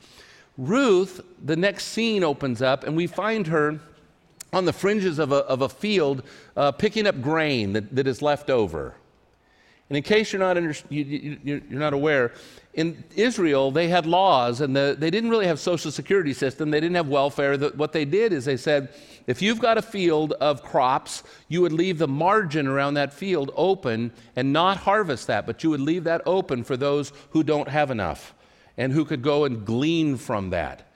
[0.57, 3.81] Ruth, the next scene opens up, and we find her
[4.53, 6.23] on the fringes of a, of a field
[6.57, 8.95] uh, picking up grain that, that is left over.
[9.89, 12.33] And in case you're not, under, you, are not aware,
[12.75, 16.71] in Israel, they had laws and the, they didn't really have social security system.
[16.71, 17.57] They didn't have welfare.
[17.57, 18.95] The, what they did is they said,
[19.27, 23.51] if you've got a field of crops, you would leave the margin around that field
[23.57, 27.69] open and not harvest that, but you would leave that open for those who don't
[27.69, 28.35] have enough
[28.77, 30.88] and who could go and glean from that.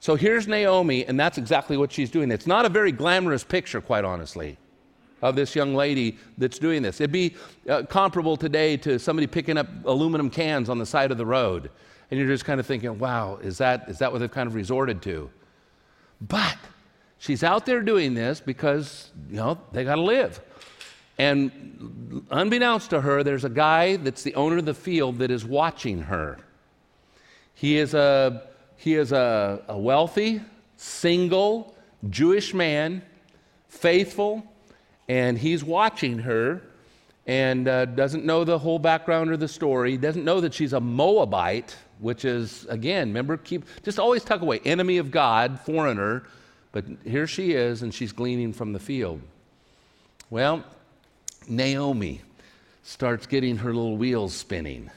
[0.00, 2.30] So here's Naomi, and that's exactly what she's doing.
[2.30, 4.58] It's not a very glamorous picture, quite honestly
[5.22, 7.00] of this young lady that's doing this.
[7.00, 7.34] It'd be
[7.68, 11.70] uh, comparable today to somebody picking up aluminum cans on the side of the road.
[12.10, 14.54] And you're just kind of thinking, wow, is that, is that what they've kind of
[14.54, 15.30] resorted to?
[16.20, 16.56] But
[17.18, 20.40] she's out there doing this because, you know, they got to live.
[21.18, 25.44] And unbeknownst to her, there's a guy that's the owner of the field that is
[25.44, 26.38] watching her.
[27.54, 28.47] He is a,
[28.78, 30.40] he is a, a wealthy,
[30.76, 31.74] single,
[32.08, 33.02] Jewish man,
[33.68, 34.44] faithful,
[35.08, 36.62] and he's watching her
[37.26, 40.80] and uh, doesn't know the whole background or the story, doesn't know that she's a
[40.80, 46.24] Moabite, which is, again, remember, keep just always tuck away, enemy of God, foreigner.
[46.70, 49.20] But here she is, and she's gleaning from the field.
[50.30, 50.62] Well,
[51.48, 52.20] Naomi
[52.84, 54.90] starts getting her little wheels spinning.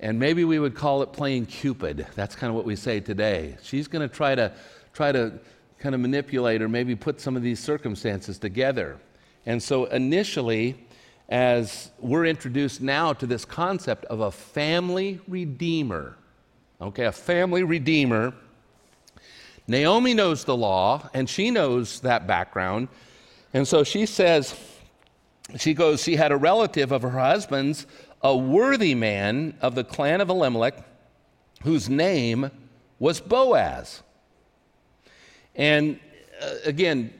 [0.00, 2.06] And maybe we would call it playing Cupid.
[2.14, 3.56] That's kind of what we say today.
[3.62, 4.52] She's going to try to
[4.94, 5.32] try to
[5.78, 8.98] kind of manipulate or maybe put some of these circumstances together.
[9.46, 10.86] And so initially,
[11.28, 16.16] as we're introduced now to this concept of a family redeemer,
[16.80, 18.34] okay, a family redeemer,
[19.66, 22.88] Naomi knows the law and she knows that background.
[23.54, 24.58] And so she says,
[25.58, 27.86] she goes, she had a relative of her husband's,
[28.22, 30.74] a worthy man of the clan of Elimelech,
[31.62, 32.50] whose name
[32.98, 34.02] was Boaz.
[35.54, 35.98] And
[36.40, 37.12] uh, again,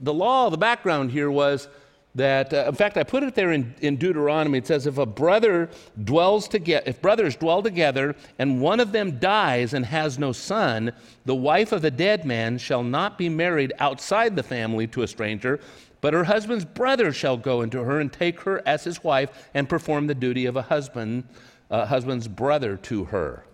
[0.00, 1.68] the law, the background here was
[2.14, 4.58] that, uh, in fact, I put it there in, in Deuteronomy.
[4.58, 5.70] It says, if a brother
[6.02, 10.92] dwells together, if brothers dwell together, and one of them dies and has no son,
[11.24, 15.06] the wife of the dead man shall not be married outside the family to a
[15.06, 15.60] stranger,
[16.00, 19.68] but her husband's brother shall go into her and take her as his wife and
[19.68, 21.24] perform the duty of a husband,
[21.70, 23.44] husband's brother to her.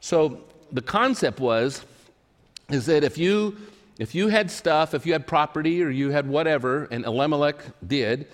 [0.00, 0.40] So
[0.72, 1.84] the concept was,
[2.70, 3.56] is that if you
[3.98, 8.26] if you had stuff, if you had property or you had whatever, and Elimelech did,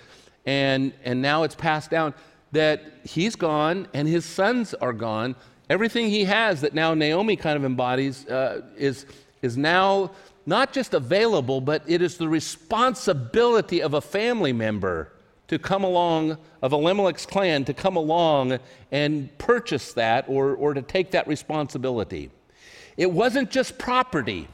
[0.45, 2.13] and, and now it's passed down,
[2.51, 5.35] that he's gone and his sons are gone.
[5.69, 9.05] Everything he has that now Naomi kind of embodies uh, is,
[9.41, 10.11] is now
[10.45, 15.11] not just available, but it is the responsibility of a family member
[15.47, 18.57] to come along, of Elimelech's clan, to come along
[18.91, 22.31] and purchase that or, or to take that responsibility.
[22.95, 24.47] It wasn't just property,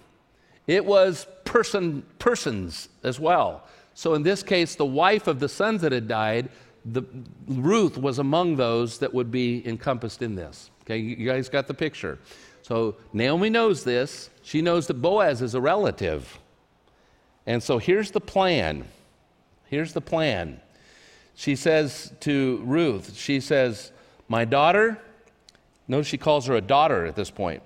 [0.66, 3.64] it was person, persons as well.
[3.94, 6.50] So in this case, the wife of the sons that had died,
[6.86, 7.04] the,
[7.48, 10.70] Ruth was among those that would be encompassed in this.
[10.82, 12.20] Okay, you guys got the picture.
[12.68, 14.30] So Naomi knows this.
[14.44, 16.38] She knows that Boaz is a relative.
[17.46, 18.84] And so here's the plan.
[19.68, 20.60] Here's the plan.
[21.34, 23.94] She says to Ruth, she says,
[24.28, 25.00] My daughter,
[25.88, 27.64] notice she calls her a daughter at this point.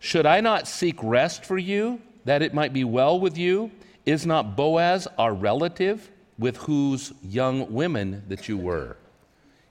[0.00, 3.70] Should I not seek rest for you, that it might be well with you?
[4.04, 8.98] Is not Boaz our relative, with whose young women that you were?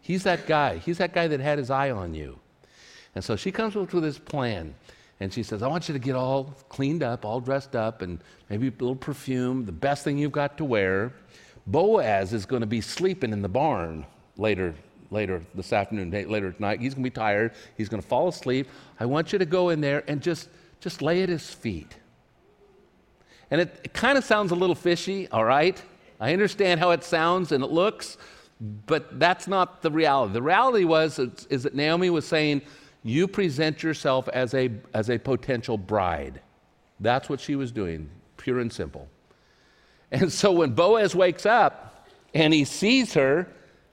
[0.02, 0.78] He's that guy.
[0.78, 2.40] He's that guy that had his eye on you.
[3.16, 4.76] And so she comes up with this plan.
[5.20, 8.20] And she says, I want you to get all cleaned up, all dressed up, and
[8.50, 11.14] maybe a little perfume, the best thing you've got to wear.
[11.68, 14.06] Boaz is going to be sleeping in the barn
[14.38, 14.74] later
[15.12, 16.80] later this afternoon, later tonight.
[16.80, 17.52] He's going to be tired.
[17.78, 18.68] He's going to fall asleep.
[19.00, 21.96] I want you to go in there and just, just lay at his feet.
[23.52, 25.82] And it, it kind of sounds a little fishy, all right?
[26.20, 28.18] I understand how it sounds and it looks,
[28.88, 30.34] but that's not the reality.
[30.34, 32.62] The reality was is that Naomi was saying,
[33.04, 36.42] you present yourself as a, as a potential bride.
[37.00, 39.08] That's what she was doing, pure and simple.
[40.12, 43.48] And so when Boaz wakes up and he sees her,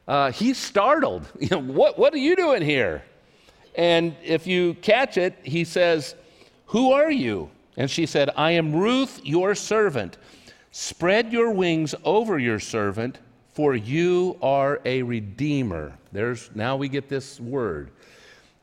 [0.07, 1.27] uh, he's startled.
[1.41, 3.03] You know, what, what are you doing here?
[3.75, 6.15] And if you catch it, he says,
[6.67, 7.51] Who are you?
[7.77, 10.19] And she said, I am Ruth, your servant.
[10.73, 13.19] Spread your wings over your servant,
[13.53, 15.97] for you are a redeemer.
[16.13, 17.91] There's now we get this word.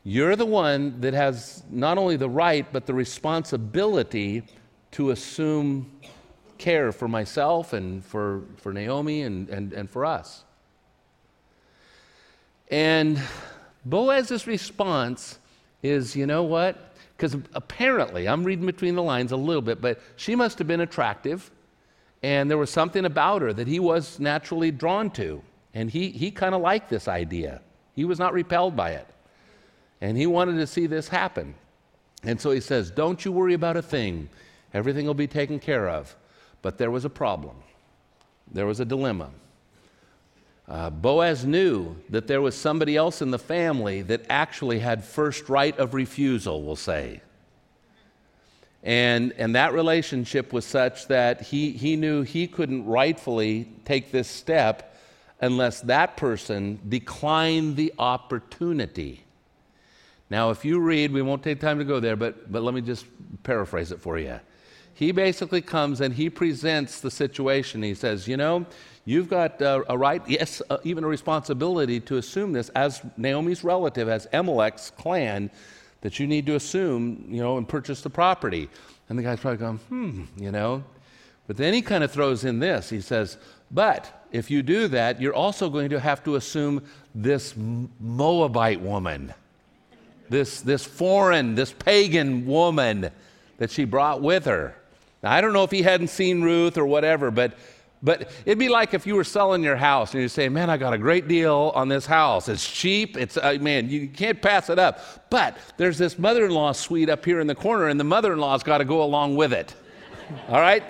[0.07, 4.43] You're the one that has not only the right, but the responsibility
[4.91, 5.91] to assume
[6.59, 10.43] care for myself and for, for Naomi and, and, and for us.
[12.69, 13.19] And
[13.83, 15.39] Boaz's response
[15.81, 16.93] is, you know what?
[17.17, 20.81] Because apparently, I'm reading between the lines a little bit, but she must have been
[20.81, 21.49] attractive,
[22.21, 25.41] and there was something about her that he was naturally drawn to.
[25.73, 27.61] And he, he kind of liked this idea.
[27.93, 29.07] He was not repelled by it.
[30.01, 31.55] And he wanted to see this happen.
[32.23, 34.29] And so he says, Don't you worry about a thing,
[34.73, 36.15] everything will be taken care of.
[36.61, 37.55] But there was a problem,
[38.51, 39.29] there was a dilemma.
[40.67, 45.47] Uh, Boaz knew that there was somebody else in the family that actually had first
[45.47, 47.21] right of refusal, we'll say.
[48.81, 54.27] And, and that relationship was such that he, he knew he couldn't rightfully take this
[54.27, 54.95] step
[55.41, 59.24] unless that person declined the opportunity.
[60.29, 62.81] Now, if you read, we won't take time to go there, but, but let me
[62.81, 63.05] just
[63.43, 64.39] paraphrase it for you.
[64.93, 67.83] He basically comes and he presents the situation.
[67.83, 68.65] He says, You know,
[69.07, 73.63] You've got uh, a right, yes, uh, even a responsibility to assume this as Naomi's
[73.63, 75.51] relative, as Elimelech's clan,
[76.01, 78.67] that you need to assume, you know, and purchase the property.
[79.07, 80.83] And the guy's probably going, hmm, you know.
[81.45, 82.89] But then he kind of throws in this.
[82.89, 83.37] He says,
[83.69, 87.53] but if you do that, you're also going to have to assume this
[87.99, 89.35] Moabite woman,
[90.29, 93.09] this, this foreign, this pagan woman
[93.57, 94.75] that she brought with her.
[95.23, 97.53] Now, I don't know if he hadn't seen Ruth or whatever, but
[98.03, 100.77] but it'd be like if you were selling your house and you say, "Man, I
[100.77, 102.47] got a great deal on this house.
[102.47, 103.17] It's cheap.
[103.17, 107.39] It's uh, man, you can't pass it up." But there's this mother-in-law suite up here
[107.39, 109.73] in the corner, and the mother-in-law's got to go along with it.
[110.49, 110.83] All right,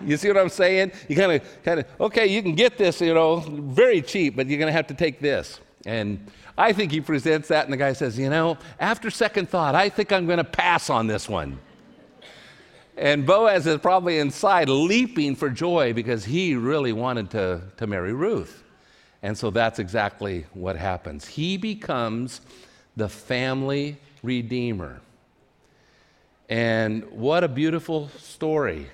[0.00, 0.92] you see what I'm saying?
[1.08, 4.46] You kind of, kind of, okay, you can get this, you know, very cheap, but
[4.46, 5.60] you're going to have to take this.
[5.84, 6.26] And
[6.56, 9.88] I think he presents that, and the guy says, "You know, after second thought, I
[9.88, 11.58] think I'm going to pass on this one."
[12.96, 18.12] And Boaz is probably inside leaping for joy because he really wanted to, to marry
[18.12, 18.62] Ruth.
[19.22, 21.26] And so that's exactly what happens.
[21.26, 22.42] He becomes
[22.96, 25.00] the family redeemer.
[26.48, 28.88] And what a beautiful story.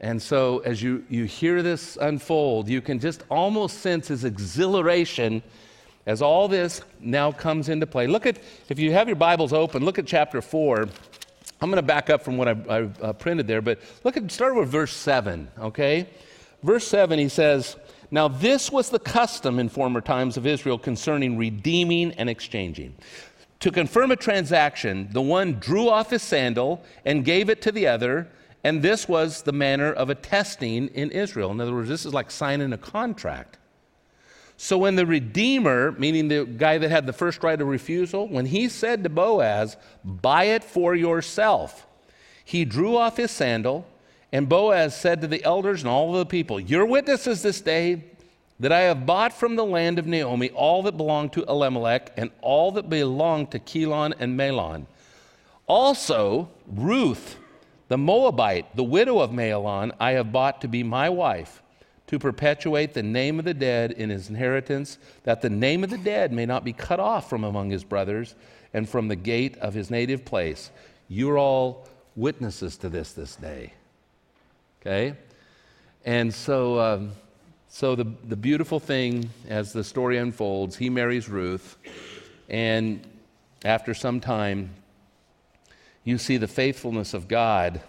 [0.00, 5.42] And so, as you, you hear this unfold, you can just almost sense his exhilaration
[6.08, 8.06] as all this now comes into play.
[8.06, 8.38] Look at,
[8.70, 10.88] if you have your Bibles open, look at chapter 4.
[11.60, 14.32] I'm going to back up from what I, I uh, printed there, but look at
[14.32, 16.08] start with verse 7, okay?
[16.62, 17.76] Verse 7, he says,
[18.10, 22.94] Now this was the custom in former times of Israel concerning redeeming and exchanging.
[23.60, 27.86] To confirm a transaction, the one drew off his sandal and gave it to the
[27.86, 28.28] other,
[28.64, 31.50] And this was the manner of attesting in Israel.
[31.50, 33.57] In other words, this is like signing a contract.
[34.60, 38.44] So when the Redeemer, meaning the guy that had the first right of refusal, when
[38.44, 41.86] he said to Boaz, Buy it for yourself,
[42.44, 43.86] he drew off his sandal,
[44.32, 48.02] and Boaz said to the elders and all the people, You're witnesses this day
[48.58, 52.32] that I have bought from the land of Naomi all that belonged to Elimelech and
[52.40, 54.86] all that belonged to Chilion and Mahlon.
[55.68, 57.38] Also, Ruth,
[57.86, 61.62] the Moabite, the widow of Mahlon, I have bought to be my wife
[62.08, 65.98] to perpetuate the name of the dead in his inheritance, that the name of the
[65.98, 68.34] dead may not be cut off from among his brothers
[68.74, 70.70] and from the gate of his native place.
[71.08, 71.86] You're all
[72.16, 73.74] witnesses to this this day.
[74.80, 75.14] Okay?
[76.04, 77.12] And so, um,
[77.68, 81.76] so the, the beautiful thing as the story unfolds, he marries Ruth,
[82.48, 83.06] and
[83.64, 84.70] after some time,
[86.04, 87.82] you see the faithfulness of God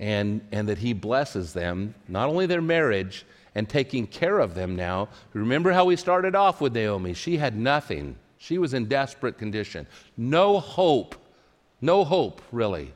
[0.00, 3.24] and, and that he blesses them, not only their marriage,
[3.54, 5.08] and taking care of them now.
[5.34, 7.12] Remember how we started off with Naomi?
[7.14, 8.16] She had nothing.
[8.38, 9.86] She was in desperate condition.
[10.16, 11.14] No hope.
[11.82, 12.94] No hope, really.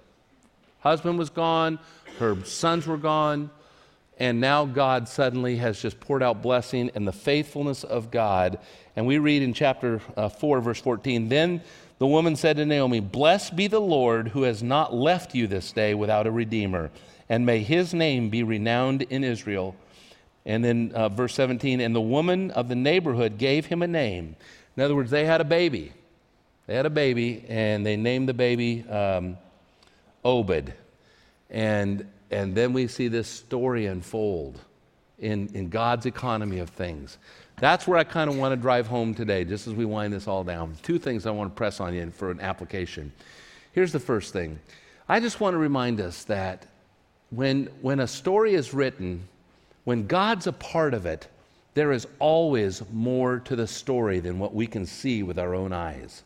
[0.81, 1.79] Husband was gone,
[2.19, 3.51] her sons were gone,
[4.19, 8.59] and now God suddenly has just poured out blessing and the faithfulness of God.
[8.95, 11.63] And we read in chapter uh, 4, verse 14 Then
[11.99, 15.73] the woman said to Naomi, Blessed be the Lord who has not left you this
[15.73, 16.91] day without a redeemer,
[17.29, 19.77] and may his name be renowned in Israel.
[20.47, 24.37] And then uh, verse 17, and the woman of the neighborhood gave him a name.
[24.77, 25.93] In other words, they had a baby.
[26.67, 29.39] They had a baby, and they named the baby um,
[30.25, 30.73] Obed.
[31.51, 34.59] And, and then we see this story unfold
[35.19, 37.19] in, in God's economy of things.
[37.57, 40.27] That's where I kind of want to drive home today, just as we wind this
[40.27, 40.77] all down.
[40.83, 43.13] Two things I want to press on you for an application.
[43.73, 44.59] Here's the first thing
[45.09, 46.67] I just want to remind us that
[47.31, 49.29] when, when a story is written,
[49.85, 51.29] when God's a part of it,
[51.75, 55.73] there is always more to the story than what we can see with our own
[55.73, 56.23] eyes.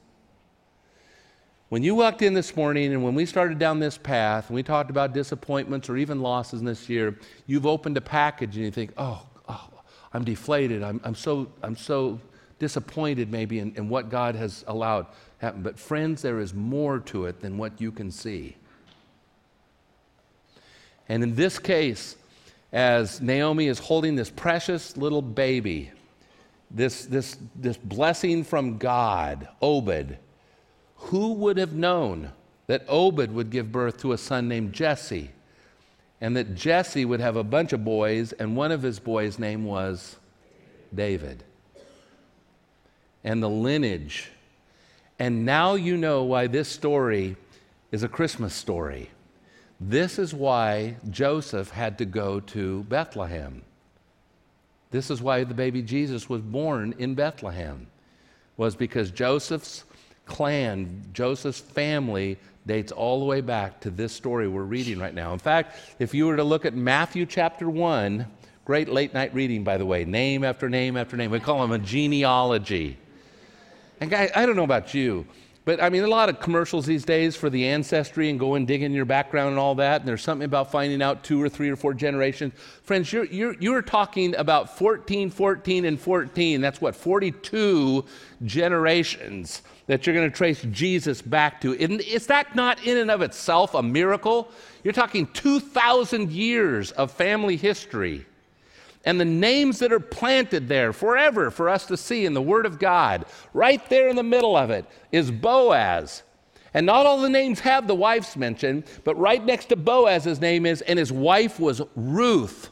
[1.71, 4.63] When you walked in this morning and when we started down this path and we
[4.63, 8.93] talked about disappointments or even losses this year, you've opened a package and you think,
[8.97, 9.28] oh, oh
[10.13, 10.83] I'm deflated.
[10.83, 12.21] I'm, I'm, so, I'm so
[12.59, 15.07] disappointed maybe in, in what God has allowed
[15.39, 15.63] happen.
[15.63, 18.57] But friends, there is more to it than what you can see.
[21.09, 22.17] And in this case,
[22.73, 25.91] as Naomi is holding this precious little baby,
[26.71, 30.19] this, this, this blessing from God, Obed,
[30.97, 32.33] who would have known
[32.67, 35.31] that Obed would give birth to a son named Jesse?
[36.21, 39.65] And that Jesse would have a bunch of boys, and one of his boys' name
[39.65, 40.17] was
[40.95, 41.45] David.
[43.23, 44.31] And the lineage.
[45.19, 47.37] And now you know why this story
[47.93, 49.11] is a Christmas story.
[49.81, 53.63] This is why Joseph had to go to Bethlehem.
[54.91, 57.87] This is why the baby Jesus was born in Bethlehem,
[58.57, 59.85] was because Joseph's
[60.29, 65.33] clan, Joseph's family dates all the way back to this story we're reading right now.
[65.33, 68.27] In fact, if you were to look at Matthew chapter 1,
[68.65, 71.73] great late night reading, by the way, name after name after name, we call them
[71.73, 72.97] a genealogy.
[74.01, 75.27] And I don't know about you,
[75.65, 78.67] but I mean, a lot of commercials these days for the ancestry and go and
[78.67, 80.01] dig in your background and all that.
[80.01, 82.55] And there's something about finding out two or three or four generations.
[82.85, 86.61] Friends, you're, you're, you're talking about 14, 14, and 14.
[86.61, 88.05] That's what, 42
[88.45, 91.75] generations that you're going to trace Jesus back to.
[91.75, 94.51] Is that not in and of itself a miracle?
[94.85, 98.25] You're talking 2,000 years of family history
[99.05, 102.67] and the names that are planted there forever for us to see in the Word
[102.67, 103.25] of God,
[103.55, 106.23] right there in the middle of it, is Boaz.
[106.75, 110.41] And not all the names have the wives mentioned, but right next to Boaz, his
[110.41, 112.69] name is, and his wife was Ruth,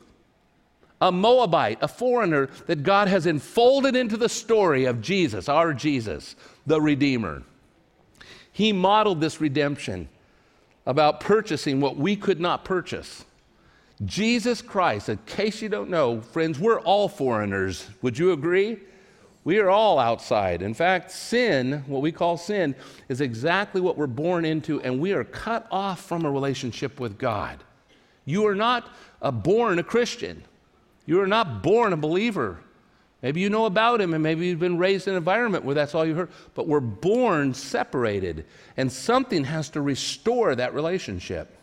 [1.01, 6.36] a Moabite, a foreigner that God has enfolded into the story of Jesus, our Jesus,
[6.66, 7.42] the Redeemer.
[8.51, 10.09] He modeled this redemption
[10.86, 13.24] about purchasing what we could not purchase.
[14.05, 17.88] Jesus Christ, in case you don't know, friends, we're all foreigners.
[18.03, 18.78] Would you agree?
[19.44, 20.61] We are all outside.
[20.61, 22.74] In fact, sin, what we call sin,
[23.09, 27.16] is exactly what we're born into, and we are cut off from a relationship with
[27.16, 27.62] God.
[28.24, 28.88] You are not
[29.42, 30.42] born a Christian.
[31.07, 32.59] You are not born a believer.
[33.22, 35.94] Maybe you know about him, and maybe you've been raised in an environment where that's
[35.94, 38.44] all you heard, but we're born separated,
[38.76, 41.57] and something has to restore that relationship.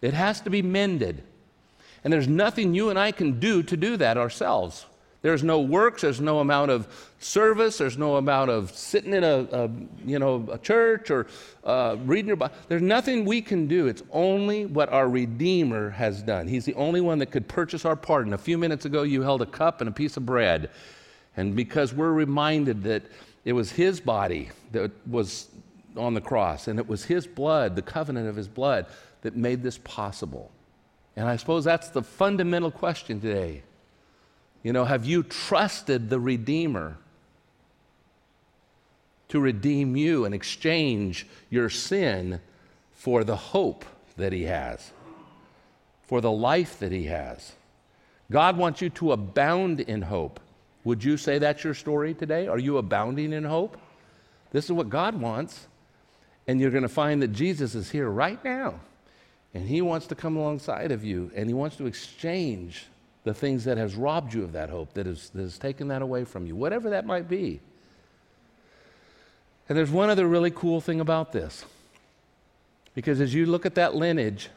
[0.00, 1.22] It has to be mended.
[2.02, 4.86] And there's nothing you and I can do to do that ourselves.
[5.24, 6.86] There's no works, there's no amount of
[7.18, 9.70] service, there's no amount of sitting in a, a
[10.04, 11.28] you know, a church or
[11.64, 12.54] uh, reading your Bible.
[12.68, 13.86] There's nothing we can do.
[13.86, 16.46] It's only what our Redeemer has done.
[16.46, 18.34] He's the only one that could purchase our pardon.
[18.34, 20.68] A few minutes ago, you held a cup and a piece of bread.
[21.38, 23.04] And because we're reminded that
[23.46, 25.48] it was His body that was
[25.96, 28.84] on the cross, and it was His blood, the covenant of His blood,
[29.22, 30.52] that made this possible.
[31.16, 33.62] And I suppose that's the fundamental question today.
[34.64, 36.96] You know, have you trusted the Redeemer
[39.28, 42.40] to redeem you and exchange your sin
[42.94, 43.84] for the hope
[44.16, 44.90] that He has,
[46.02, 47.52] for the life that He has?
[48.32, 50.40] God wants you to abound in hope.
[50.84, 52.46] Would you say that's your story today?
[52.46, 53.76] Are you abounding in hope?
[54.50, 55.66] This is what God wants.
[56.46, 58.80] And you're going to find that Jesus is here right now.
[59.52, 62.86] And he wants to come alongside of you and he wants to exchange
[63.24, 66.02] the things that has robbed you of that hope, that has, that has taken that
[66.02, 67.60] away from you, whatever that might be.
[69.68, 71.64] And there's one other really cool thing about this.
[72.94, 74.50] Because as you look at that lineage,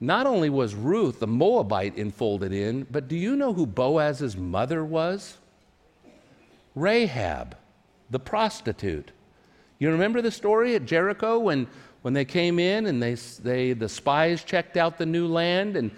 [0.00, 4.84] not only was Ruth the Moabite enfolded in, but do you know who Boaz's mother
[4.84, 5.36] was?
[6.76, 7.56] Rahab,
[8.10, 9.10] the prostitute.
[9.78, 11.66] You remember the story at Jericho when,
[12.02, 15.90] when they came in and they, they, the spies checked out the new land and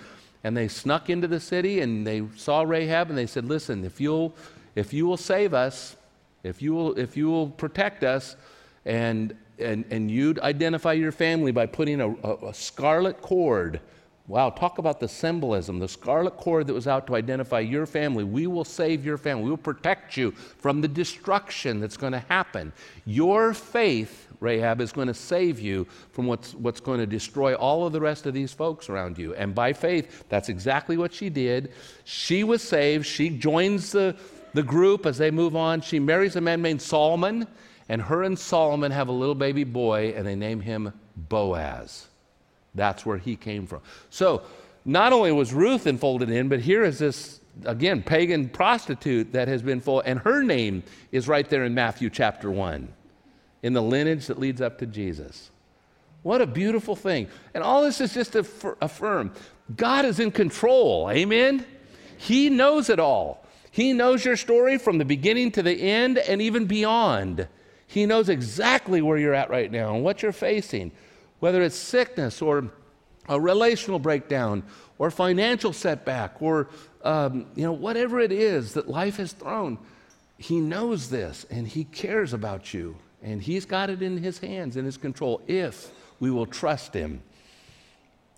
[0.44, 4.00] and they snuck into the city and they saw Rahab and they said, Listen, if
[4.00, 4.34] you'll,
[4.74, 5.96] if you will save us,
[6.42, 8.36] if you will, if you will protect us,
[8.84, 13.80] and, and, and you'd identify your family by putting a, a, a scarlet cord
[14.28, 18.24] Wow, talk about the symbolism, the scarlet cord that was out to identify your family.
[18.24, 19.44] We will save your family.
[19.44, 22.74] We will protect you from the destruction that's going to happen.
[23.06, 27.86] Your faith Rahab is going to save you from what's, what's going to destroy all
[27.86, 29.34] of the rest of these folks around you.
[29.34, 31.72] And by faith, that's exactly what she did.
[32.04, 33.06] She was saved.
[33.06, 34.16] She joins the,
[34.54, 35.80] the group as they move on.
[35.80, 37.46] She marries a man named Solomon,
[37.88, 42.06] and her and Solomon have a little baby boy, and they name him Boaz.
[42.74, 43.80] That's where he came from.
[44.10, 44.42] So,
[44.84, 49.60] not only was Ruth enfolded in, but here is this, again, pagan prostitute that has
[49.60, 50.82] been full, and her name
[51.12, 52.88] is right there in Matthew chapter 1
[53.62, 55.50] in the lineage that leads up to Jesus.
[56.22, 57.28] What a beautiful thing.
[57.54, 58.46] And all this is just to
[58.80, 59.32] affirm
[59.76, 61.10] God is in control.
[61.10, 61.64] Amen?
[62.16, 63.44] He knows it all.
[63.70, 67.46] He knows your story from the beginning to the end and even beyond.
[67.86, 70.90] He knows exactly where you're at right now and what you're facing,
[71.40, 72.70] whether it's sickness or
[73.28, 74.62] a relational breakdown
[74.98, 76.68] or financial setback or
[77.04, 79.78] um, you know whatever it is that life has thrown.
[80.38, 84.76] He knows this and he cares about you and He's got it in His hands,
[84.76, 85.90] in His control, if
[86.20, 87.22] we will trust Him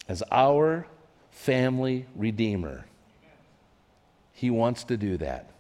[0.09, 0.87] as our
[1.31, 2.85] family Redeemer.
[4.33, 5.51] He wants to do that.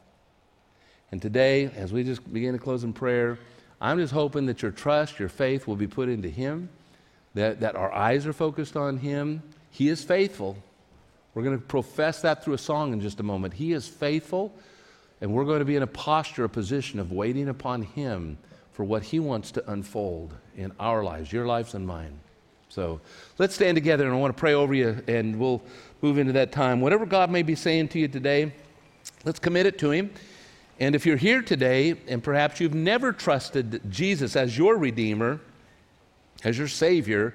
[1.12, 3.39] And today, as we just begin to close in prayer,
[3.81, 6.68] I'm just hoping that your trust, your faith will be put into Him,
[7.35, 9.43] that, that our eyes are focused on Him.
[9.71, 10.57] He is faithful.
[11.35, 13.55] We're going to profess that through a song in just a moment.
[13.55, 14.53] He is faithful,
[15.21, 18.39] and we're going to be in a posture, a position of waiting upon Him
[18.81, 22.18] for what He wants to unfold in our lives, your lives and mine.
[22.70, 23.03] So
[23.37, 25.61] let's stand together and I want to pray over you and we'll
[26.01, 26.81] move into that time.
[26.81, 28.55] Whatever God may be saying to you today,
[29.26, 30.11] let's commit it to Him.
[30.78, 35.43] And if you're here today and perhaps you've never trusted Jesus as your Redeemer,
[36.43, 37.35] as your Savior,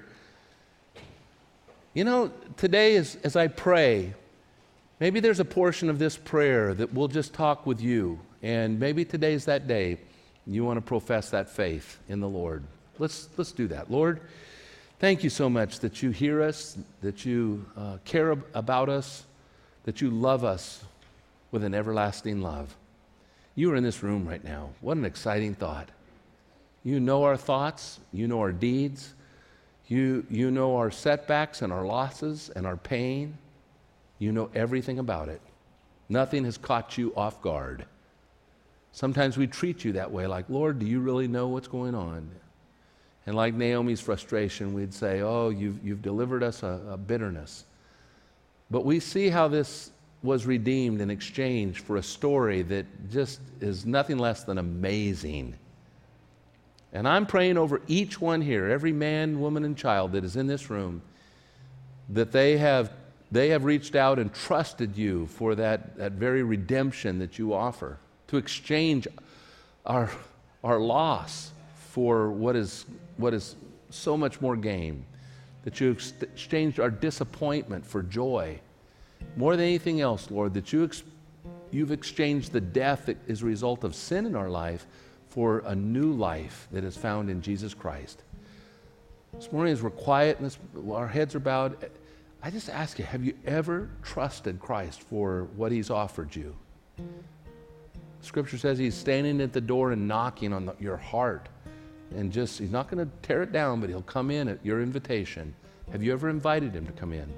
[1.93, 4.15] you know, today as, as I pray,
[4.99, 8.19] maybe there's a portion of this prayer that we'll just talk with you.
[8.41, 9.99] And maybe today's that day
[10.47, 12.63] you want to profess that faith in the Lord.
[12.99, 13.91] Let's, let's do that.
[13.91, 14.21] Lord,
[14.99, 19.25] thank you so much that you hear us, that you uh, care about us,
[19.83, 20.83] that you love us
[21.51, 22.75] with an everlasting love.
[23.55, 24.69] You are in this room right now.
[24.81, 25.89] What an exciting thought.
[26.83, 29.13] You know our thoughts, you know our deeds,
[29.87, 33.37] you, you know our setbacks and our losses and our pain.
[34.19, 35.41] You know everything about it.
[36.09, 37.85] Nothing has caught you off guard.
[38.95, 42.31] Sometimes we treat you that way, like, Lord, do you really know what's going on?
[43.25, 47.65] And like Naomi's frustration, we'd say, Oh, you've, you've delivered us a, a bitterness.
[48.71, 49.91] But we see how this
[50.23, 55.55] was redeemed in exchange for a story that just is nothing less than amazing.
[56.93, 60.47] And I'm praying over each one here, every man, woman, and child that is in
[60.47, 61.01] this room,
[62.07, 62.93] that they have,
[63.29, 67.99] they have reached out and trusted you for that, that very redemption that you offer
[68.27, 69.07] to exchange
[69.85, 70.09] our,
[70.63, 71.51] our loss
[71.91, 72.85] for what is,
[73.17, 73.55] what is
[73.89, 75.05] so much more gain.
[75.63, 78.59] That you ex- exchanged our disappointment for joy.
[79.35, 81.03] More than anything else, Lord, that you ex-
[81.71, 84.85] you've exchanged the death that is a result of sin in our life
[85.29, 88.21] for a new life that is found in Jesus Christ.
[89.33, 90.57] This morning, as we're quiet and this,
[90.89, 91.89] our heads are bowed,
[92.41, 96.55] I just ask you have you ever trusted Christ for what He's offered you?
[98.25, 101.47] Scripture says He's standing at the door and knocking on the, your heart.
[102.15, 104.81] And just, He's not going to tear it down, but He'll come in at your
[104.81, 105.53] invitation.
[105.91, 107.31] Have you ever invited Him to come in?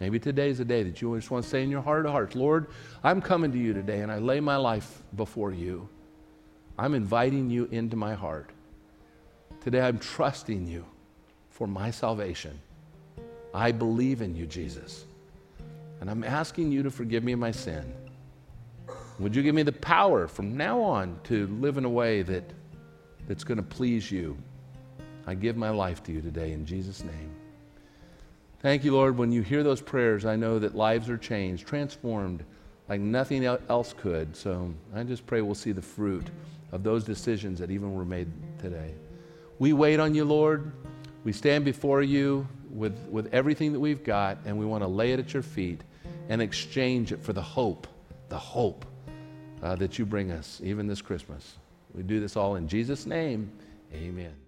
[0.00, 2.36] Maybe today's the day that you just want to say in your heart of hearts,
[2.36, 2.68] Lord,
[3.02, 5.88] I'm coming to you today and I lay my life before you.
[6.78, 8.50] I'm inviting you into my heart.
[9.60, 10.86] Today I'm trusting you
[11.50, 12.60] for my salvation.
[13.52, 15.04] I believe in you, Jesus.
[16.00, 17.92] And I'm asking you to forgive me my sin.
[19.18, 22.44] Would you give me the power from now on to live in a way that,
[23.26, 24.38] that's going to please you?
[25.26, 27.30] I give my life to you today in Jesus' name.
[28.60, 29.18] Thank you, Lord.
[29.18, 32.44] When you hear those prayers, I know that lives are changed, transformed
[32.88, 34.36] like nothing else could.
[34.36, 36.28] So I just pray we'll see the fruit
[36.70, 38.28] of those decisions that even were made
[38.60, 38.94] today.
[39.58, 40.70] We wait on you, Lord.
[41.24, 45.12] We stand before you with, with everything that we've got, and we want to lay
[45.12, 45.80] it at your feet
[46.28, 47.88] and exchange it for the hope,
[48.28, 48.84] the hope
[49.62, 51.56] uh, that you bring us, even this Christmas.
[51.94, 53.50] We do this all in Jesus' name.
[53.92, 54.47] Amen.